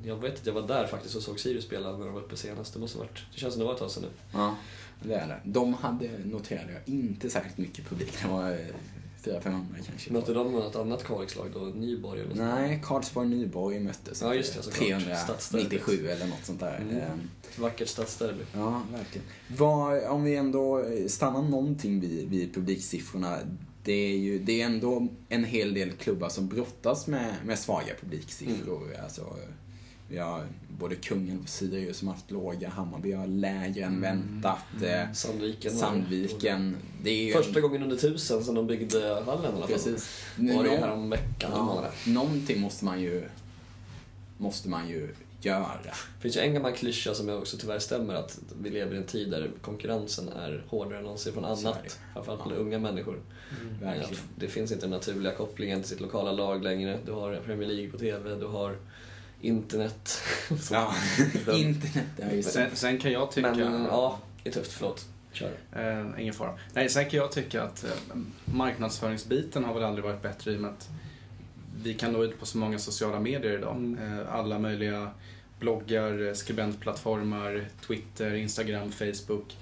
[0.03, 2.37] jag vet att jag var där faktiskt och såg Sirius spela när de var uppe
[2.37, 2.73] senast.
[2.73, 4.09] Det måste varit, det känns som det var ett tag sedan nu.
[4.39, 4.55] Ja,
[5.01, 5.39] det är det.
[5.43, 8.13] De hade, noterade jag, inte särskilt mycket publik.
[8.21, 8.57] Det var
[9.23, 10.13] 400-500 eh, kanske.
[10.13, 11.59] Mötte de något annat Kalixlag då?
[11.59, 14.21] Nyborg eller Nej, Karlsborg-Nyborg möttes.
[14.21, 14.71] Ja, just det.
[14.71, 16.77] 397 eller något sånt där.
[16.77, 16.97] Mm.
[16.97, 17.29] Ehm.
[17.57, 18.43] Vackert stadsderby.
[18.53, 19.27] Ja, verkligen.
[19.57, 23.37] Var, om vi ändå stannar någonting vid, vid publiksiffrorna.
[23.83, 27.59] Det det är ju det är ändå en hel del klubbar som brottas med, med
[27.59, 28.83] svaga publiksiffror.
[28.87, 29.03] Mm.
[29.03, 29.35] Alltså,
[30.09, 30.43] vi har
[30.79, 34.57] både Kungen och Sirius som haft låga, Hammarby har lägre än väntat.
[34.83, 35.71] eh, Sandviken.
[35.73, 37.33] har- Sandviken, det är.
[37.33, 39.67] Första gången under tusen som de byggde hallen i alla fall.
[39.67, 40.23] Precis.
[40.37, 41.51] Var det Nå- härom veckan?
[41.53, 42.11] Ja, Ja.
[42.11, 43.23] någonting måste man ju,
[44.37, 45.09] måste man ju
[45.41, 45.71] göra.
[45.83, 48.97] Det finns ju en gammal klyscha som jag också tyvärr stämmer att vi lever i
[48.97, 51.99] en tid där konkurrensen är hårdare än någonsin från annat.
[52.13, 52.49] Framförallt Ja.
[52.49, 53.19] med unga människor.
[53.85, 56.99] Att Det finns inte den naturliga kopplingen till sitt lokala lag längre.
[57.05, 58.75] Du har Premier League på TV, du har
[59.41, 60.21] internet.
[60.71, 60.93] Ja,
[61.53, 62.51] internet så.
[62.51, 63.51] Sen, sen kan jag tycka...
[63.51, 64.71] Men ja, det är tufft.
[64.71, 65.05] Förlåt.
[65.31, 65.51] Kör.
[65.75, 66.53] Eh, ingen fara.
[66.73, 67.89] Nej, sen kan jag tycka att eh,
[68.45, 70.89] marknadsföringsbiten har väl aldrig varit bättre i och med att
[71.83, 73.75] vi kan nå ut på så många sociala medier idag.
[73.75, 74.19] Mm.
[74.19, 75.11] Eh, alla möjliga
[75.59, 79.57] bloggar, eh, skribentplattformar, Twitter, Instagram, Facebook.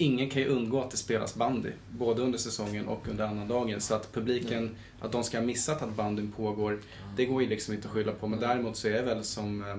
[0.00, 3.80] Ingen kan ju undgå att det spelas bandy, både under säsongen och under annandagen.
[3.80, 6.80] Så att publiken, att de ska ha missat att bandyn pågår,
[7.16, 8.26] det går ju liksom inte att skylla på.
[8.26, 9.76] Men däremot så är det väl som eh,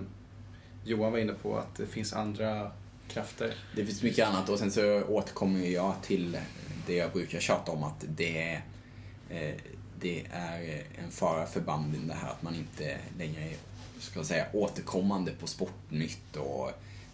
[0.84, 2.72] Johan var inne på, att det finns andra
[3.08, 3.54] krafter.
[3.76, 6.38] Det finns mycket annat och sen så återkommer jag till
[6.88, 8.64] det jag brukar tjata om att det är,
[9.30, 9.56] eh,
[10.00, 13.56] det är en fara för bandyn det här att man inte längre är
[14.00, 16.72] ska säga, återkommande på Sportnytt och,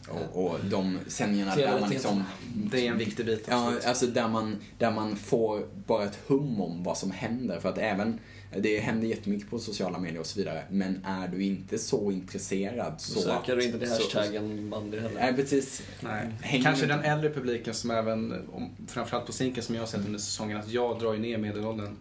[0.09, 2.23] och, och de sändningarna där man liksom
[2.71, 3.45] Det är en viktig bit.
[3.49, 7.59] Ja, alltså där man, där man får bara ett hum om vad som händer.
[7.59, 8.19] För att även,
[8.57, 10.63] det händer jättemycket på sociala medier och så vidare.
[10.69, 13.19] Men är du inte så intresserad Då så...
[13.19, 15.21] söker du inte till hashtaggen bandy heller.
[15.21, 15.83] Nej, precis.
[15.99, 16.61] Nej.
[16.63, 18.47] Kanske den äldre publiken som även,
[18.87, 21.97] framförallt på Zinken som jag har sett under säsongen, att jag drar ju ner medelåldern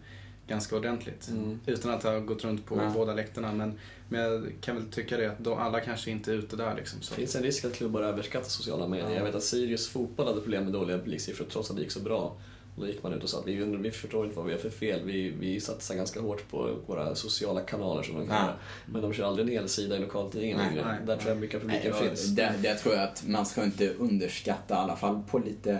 [0.47, 1.27] ganska ordentligt.
[1.29, 1.59] Mm.
[1.65, 2.89] Utan att ha gått runt på Nej.
[2.93, 3.53] båda läktarna.
[3.53, 3.79] Men,
[4.09, 7.01] men jag kan väl tycka det att de, alla kanske inte är ute där liksom.
[7.01, 7.13] Så.
[7.13, 9.15] Det finns en risk att klubbar överskattar sociala medier.
[9.15, 11.99] Jag vet att Sirius fotboll hade problem med dåliga publiksiffror trots att det gick så
[11.99, 12.37] bra.
[12.75, 14.51] Och då gick man ut och sa att vi, undrar- vi förstår inte vad vi
[14.51, 15.01] har för fel.
[15.05, 18.91] Vi, vi satsar ganska hårt på våra sociala kanaler som de kallar det.
[18.91, 20.85] Men de kör aldrig en hel sida i lokaltidningen Nej, längre.
[20.87, 22.35] nej, Där tror jag mycket av Nej, publiken och finns.
[22.35, 25.79] där, där tror jag att man ska inte underskatta, i alla fall på lite, ja,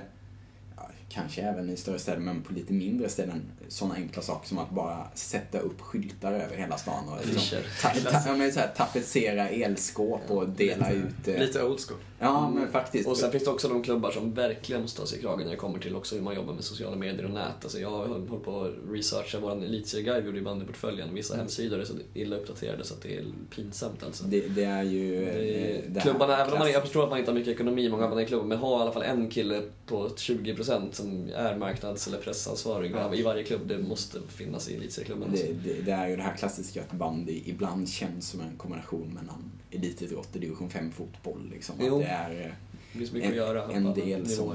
[1.16, 4.70] kanske även i större städer, men på lite mindre ställen, sådana enkla saker som att
[4.70, 7.10] bara sätta upp skyltar över hela stan.
[7.10, 11.28] Och liksom, ta, ta, ja, men så här, tapetsera elskåp och dela ut...
[11.28, 12.00] eh, Lite old school.
[12.20, 13.08] Ja, men faktiskt.
[13.08, 15.52] Och sen finns det också de klubbar som verkligen måste ta sig i kragen när
[15.52, 17.64] det kommer till också hur man jobbar med sociala medier och nät.
[17.64, 21.14] Alltså jag har hållit på att researcha vår elitserieguide vi gjorde i bandyportföljen.
[21.14, 24.24] Vissa hemsidor är så illa uppdaterade så att det är pinsamt alltså.
[24.24, 25.26] det, det är ju...
[25.26, 27.54] Det eh, är, det klubbarna, även om man, jag förstår att man inte har mycket
[27.54, 31.05] ekonomi, många av i klubben, men ha i alla fall en kille på 20% som
[31.36, 33.68] är marknads eller pressansvarig i varje klubb.
[33.68, 35.30] Det måste finnas i elitserieklubben.
[35.30, 35.46] Alltså.
[35.46, 39.08] Det, det, det är ju det här klassiska att bandy ibland känns som en kombination
[39.14, 41.50] mellan elitidrott och division 5-fotboll.
[41.52, 41.76] Liksom.
[41.80, 41.96] Jo.
[41.96, 42.52] Att det är eh,
[42.94, 43.72] Det finns mycket en, att göra.
[43.74, 44.54] en, del som,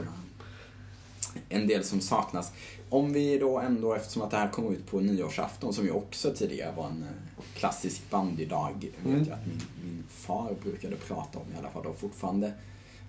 [1.48, 2.52] en del som saknas.
[2.88, 6.32] Om vi då ändå, eftersom att det här kom ut på nyårsafton, som ju också
[6.34, 9.18] tidigare var en eh, klassisk bandydag, Mm.
[9.18, 11.86] vet jag att min, min far brukade prata om i alla fall.
[11.86, 12.52] Och fortfarande,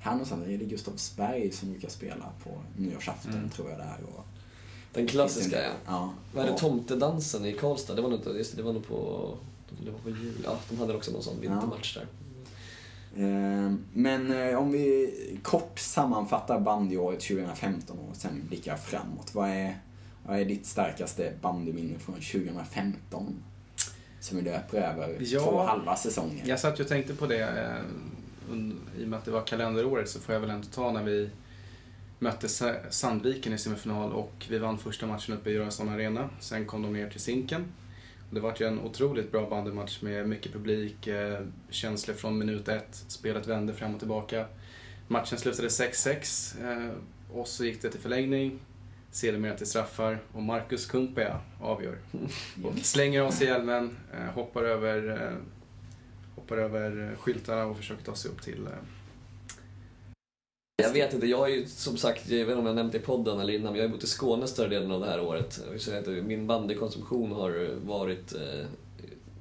[0.01, 3.49] här någonstans är det Gustavsberg som brukar spela på nyårsafton, Mm.
[3.49, 3.97] tror jag det är.
[4.15, 4.25] Och,
[4.93, 5.69] Den klassiska ja.
[5.87, 6.13] ja.
[6.33, 7.95] Vad är det, Och- tomtedansen i Karlstad?
[7.95, 9.29] Det var nog inte, just det, det var nog på,
[9.85, 10.41] det var på jul.
[10.43, 12.07] Ja, de hade också någon sån vintermatch där.
[13.15, 19.35] Eh, Men eh, om vi kort sammanfattar bandyåret 2015 och sen blickar framåt.
[19.35, 19.77] Vad är,
[20.27, 23.35] vad är ditt starkaste bandyminne från 2015?
[24.19, 25.39] Som vi löper över Ja.
[25.39, 26.43] två halva säsonger.
[26.47, 27.83] Jag satt ju och tänkte på det, eh,
[28.97, 31.29] i och med att det var kalenderåret så får jag väl ändå ta när vi
[32.19, 36.29] mötte Sa- Sandviken i semifinal och vi vann första matchen uppe i Göransson Arena.
[36.39, 37.65] Sen kom de ner till Zinken.
[38.29, 41.39] Det var ju en otroligt bra bandymatch med mycket publik, eh,
[41.69, 44.45] känslor från minut ett, spelet vände fram och tillbaka.
[45.07, 46.91] Matchen slutade 6-6 eh,
[47.33, 48.59] och så gick det till förlängning,
[49.11, 51.97] sedermera till straffar och Marcus Kumpea avgör.
[52.63, 53.97] Och slänger av sig hjälmen,
[54.33, 55.37] hoppar över eh,
[56.41, 58.67] hoppar över eh, skyltarna och försöker ta sig upp till...
[58.67, 58.73] eh,
[60.83, 62.97] Jag vet inte, jag har ju som sagt, jag vet inte om jag nämnt det
[62.97, 65.07] i podden eller innan, men jag har ju bott i Skåne större delen av det
[65.07, 65.59] här året.
[66.23, 68.65] Min bandykonsumtion har varit eh,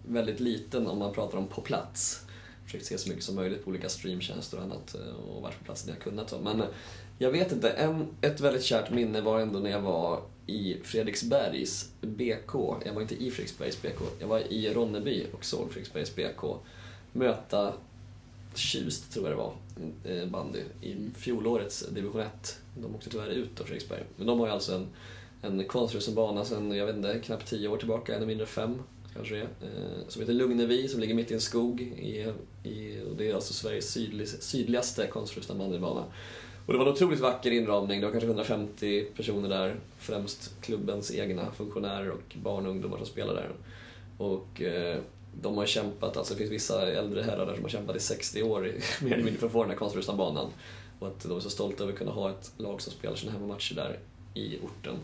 [0.09, 2.27] väldigt liten om man pratar om på plats.
[2.65, 5.65] Försökt se så mycket som möjligt på olika streamtjänster och annat eh, och varit på
[5.65, 6.35] plats när jag kunnat.
[6.43, 6.67] Men eh,
[7.19, 11.89] jag vet inte, en, ett väldigt kärt minne var ändå när jag var i Fredriksbergs
[12.01, 12.55] BK.
[12.85, 16.45] Jag var inte i Fredriksbergs BK, jag var i Ronneby och såg Fredriksbergs BK
[17.13, 17.73] möta
[18.55, 19.53] Tjust, tror jag det var,
[20.05, 22.59] eh, bandy i fjolårets division 1.
[22.75, 24.03] De åkte tyvärr ut då, Fredriksberg.
[24.17, 24.87] Men de har ju alltså en,
[25.43, 28.79] en konstfrusen bana sedan, jag vet inte, knappt 10 år tillbaka, ännu mindre 5
[29.15, 29.49] kanske det är.
[30.09, 31.81] Som heter Lugnevi, som ligger mitt i en skog.
[31.81, 32.33] I,
[32.69, 36.05] i, och det är alltså Sveriges sydlig, sydligaste konstfrusna bandybana.
[36.67, 38.01] Och det var en otroligt vacker inramning.
[38.01, 39.77] Det var kanske 150 personer där.
[39.99, 43.51] Främst klubbens egna funktionärer och barn och ungdomar som spelar där.
[44.19, 44.99] Och eh,
[45.43, 48.43] de har kämpat, alltså det finns vissa äldre herrar där som har kämpat i 60
[48.43, 50.47] år i- mer eller mindre för att få den här Konstgräsbanan.
[50.99, 53.33] Och att de är så stolta över att kunna ha ett lag som spelar sina
[53.33, 53.99] hemmamatcher där
[54.35, 54.95] i orten.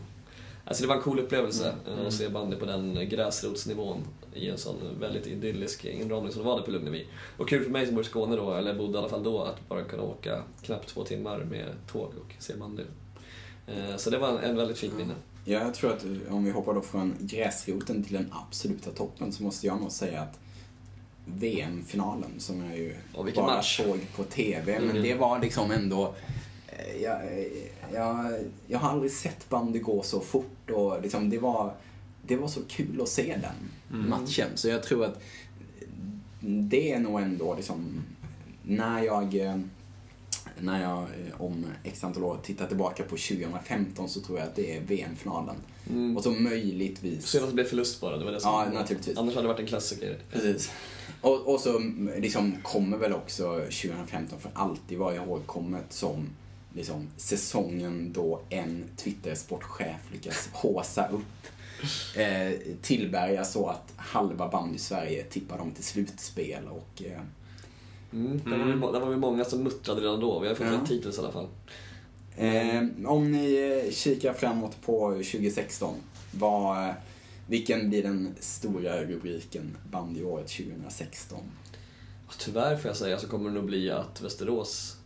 [0.65, 3.97] Alltså det var en cool upplevelse eh, att se bandy på den gräsrotsnivån
[4.33, 7.05] i en sån väldigt idyllisk inramning som det var där på Lugnevi.
[7.37, 9.41] Och kul för mig som bor i Skåne då, eller bodde i alla fall då,
[9.43, 12.83] att bara kunna åka knappt två timmar med tåg och se bandy.
[13.67, 15.13] Eh, Så det var en, väldigt fint minne.
[15.13, 19.43] Ja, jag tror att om vi hoppar då från gräsroten till den absoluta toppen så
[19.43, 20.39] måste jag nog säga att
[21.25, 22.95] VM-finalen som jag ju
[23.25, 23.77] vilken bara match.
[23.77, 25.03] såg på TV, men Mm.
[25.03, 26.13] det var liksom ändå
[26.67, 27.21] eh, jag,
[27.93, 31.73] jag, jag har aldrig sett bandy gå så fort och liksom det var,
[32.27, 33.69] det var så kul att se den
[33.99, 34.09] Mm.
[34.09, 34.47] matchen.
[34.55, 35.21] Så jag tror att
[36.39, 38.03] det är nog ändå liksom
[38.63, 39.59] när jag eh,
[40.61, 44.55] när jag eh, om x antal år tittar tillbaka på 2015 så tror jag att
[44.55, 45.55] det är VM-finalen.
[45.89, 46.17] Mm.
[46.17, 47.27] Och så möjligtvis...
[47.27, 49.17] Senast blev förlust bara, det var det som Ja, naturligtvis.
[49.17, 50.17] Annars hade det varit en klassiker.
[50.31, 50.71] Precis.
[51.21, 51.79] Och, och så
[52.17, 56.29] liksom kommer väl också 2015 för alltid vara ihågkommet som
[56.73, 61.47] liksom, säsongen då en Twitter-sportchef lyckas håsa upp
[62.15, 62.51] eh,
[62.81, 67.21] Tillberga så att halva band i Sverige tippar dem till slutspel och eh,
[68.13, 68.41] Mm.
[68.45, 70.39] Där, var vi, där var vi många som muttrade redan då.
[70.39, 70.73] Vi har fått Ja.
[70.73, 71.47] rätt hittills i alla fall.
[72.37, 75.95] Eh, om ni eh, kikar framåt på 2016,
[76.31, 76.93] vad,
[77.47, 81.39] vilken blir den stora rubriken bandyåret 2016?
[82.27, 84.97] Och Tyvärr får jag säga så kommer det nog bli att Västerås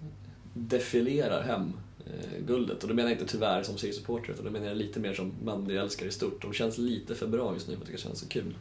[0.54, 1.74] defilerar hem
[2.06, 2.84] eh, guldet.
[2.84, 5.32] Och då menar jag inte tyvärr som seriesupporter utan då menar jag lite mer som
[5.44, 6.42] bandyälskare i stort.
[6.42, 8.56] De känns lite för bra just nu för att det ska kännas så kul.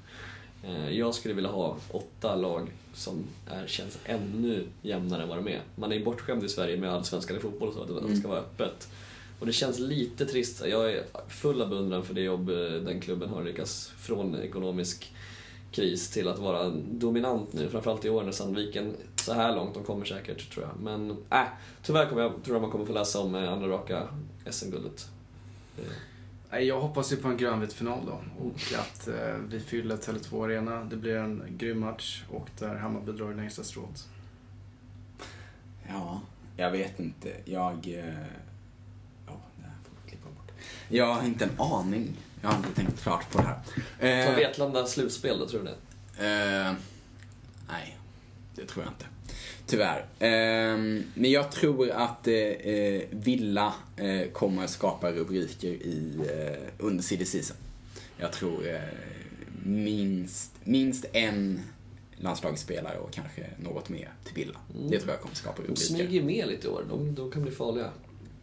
[0.62, 5.48] Eh, jag skulle vilja ha åtta lag som är, känns ännu jämnare än vad de
[5.48, 5.62] är.
[5.74, 8.28] Man är ju bortskämd i Sverige med allsvenskan i fotboll och så, att det ska
[8.28, 8.88] vara öppet.
[9.38, 10.66] Och det känns lite trist.
[10.66, 15.12] Jag är full av beundran för det jobb eh, den klubben har lyckats från ekonomisk
[15.72, 17.68] kris till att vara dominant nu.
[17.68, 20.82] Framförallt i år när Sandviken, så här långt, de kommer säkert tror jag.
[20.82, 21.44] Men äh,
[21.82, 24.08] tyvärr kommer jag, tror jag man kommer få läsa om eh, andra raka
[24.50, 25.08] SM-guldet.
[26.51, 30.44] Nej, Jag hoppas ju på en grönvit final då och att eh, vi fyller Tele2
[30.44, 30.84] Arena.
[30.84, 34.09] Det blir en grym match och där Hammarby drar det längsta strået.
[35.88, 36.20] Ja,
[36.57, 37.32] jag vet inte.
[37.44, 37.74] Jag...
[37.88, 38.14] eh,
[39.26, 40.51] Ja, det här får klippa bort.
[40.88, 42.16] Jag har inte en aning.
[42.42, 43.44] Jag har inte tänkt klart på det
[43.98, 44.28] här.
[44.30, 46.26] Eh, Vetlanda slutspel då, tror du det?
[46.26, 46.72] Eh,
[47.68, 47.98] nej,
[48.55, 49.07] det tror jag inte.
[49.70, 49.98] Tyvärr.
[50.18, 50.78] Eh,
[51.14, 56.12] men jag tror att eh, eh, Villa eh, kommer skapa rubriker i,
[56.78, 57.56] under silly season.
[58.16, 58.62] Jag tror
[59.64, 61.60] minst, minst en
[62.16, 64.58] landslagsspelare och kanske något mer till Villa.
[64.88, 65.82] Det tror jag kommer skapa De rubriker.
[65.82, 66.84] smyger ju med lite i år.
[66.88, 67.90] De, de kan bli farliga.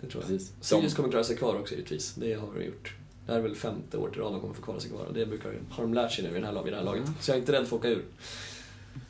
[0.02, 0.32] Det tror jag.
[0.32, 0.54] Precis.
[0.62, 2.14] Sirius De- kommer klara sig kvar också givetvis.
[2.14, 2.96] Det har de gjort.
[3.26, 5.06] Det här är väl femte året i rad de kommer få klara sig kvar.
[5.06, 7.04] Och det brukar, har de lärt sig nu i det här, i det här laget.
[7.22, 8.04] Så jag är inte rädd för att åka ur.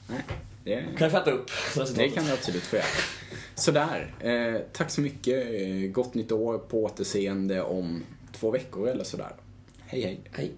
[0.10, 0.24] Nej,
[0.68, 1.52] det, Kan jag fatta upp
[1.96, 2.86] det kan du absolut få göra.
[3.56, 4.14] Sådär.
[4.20, 5.46] Eh, tack så mycket.
[5.62, 6.58] Eh, gott nytt år.
[6.58, 9.32] På återseende om två veckor eller sådär.
[9.86, 10.20] Hej hej.
[10.32, 10.52] Hej.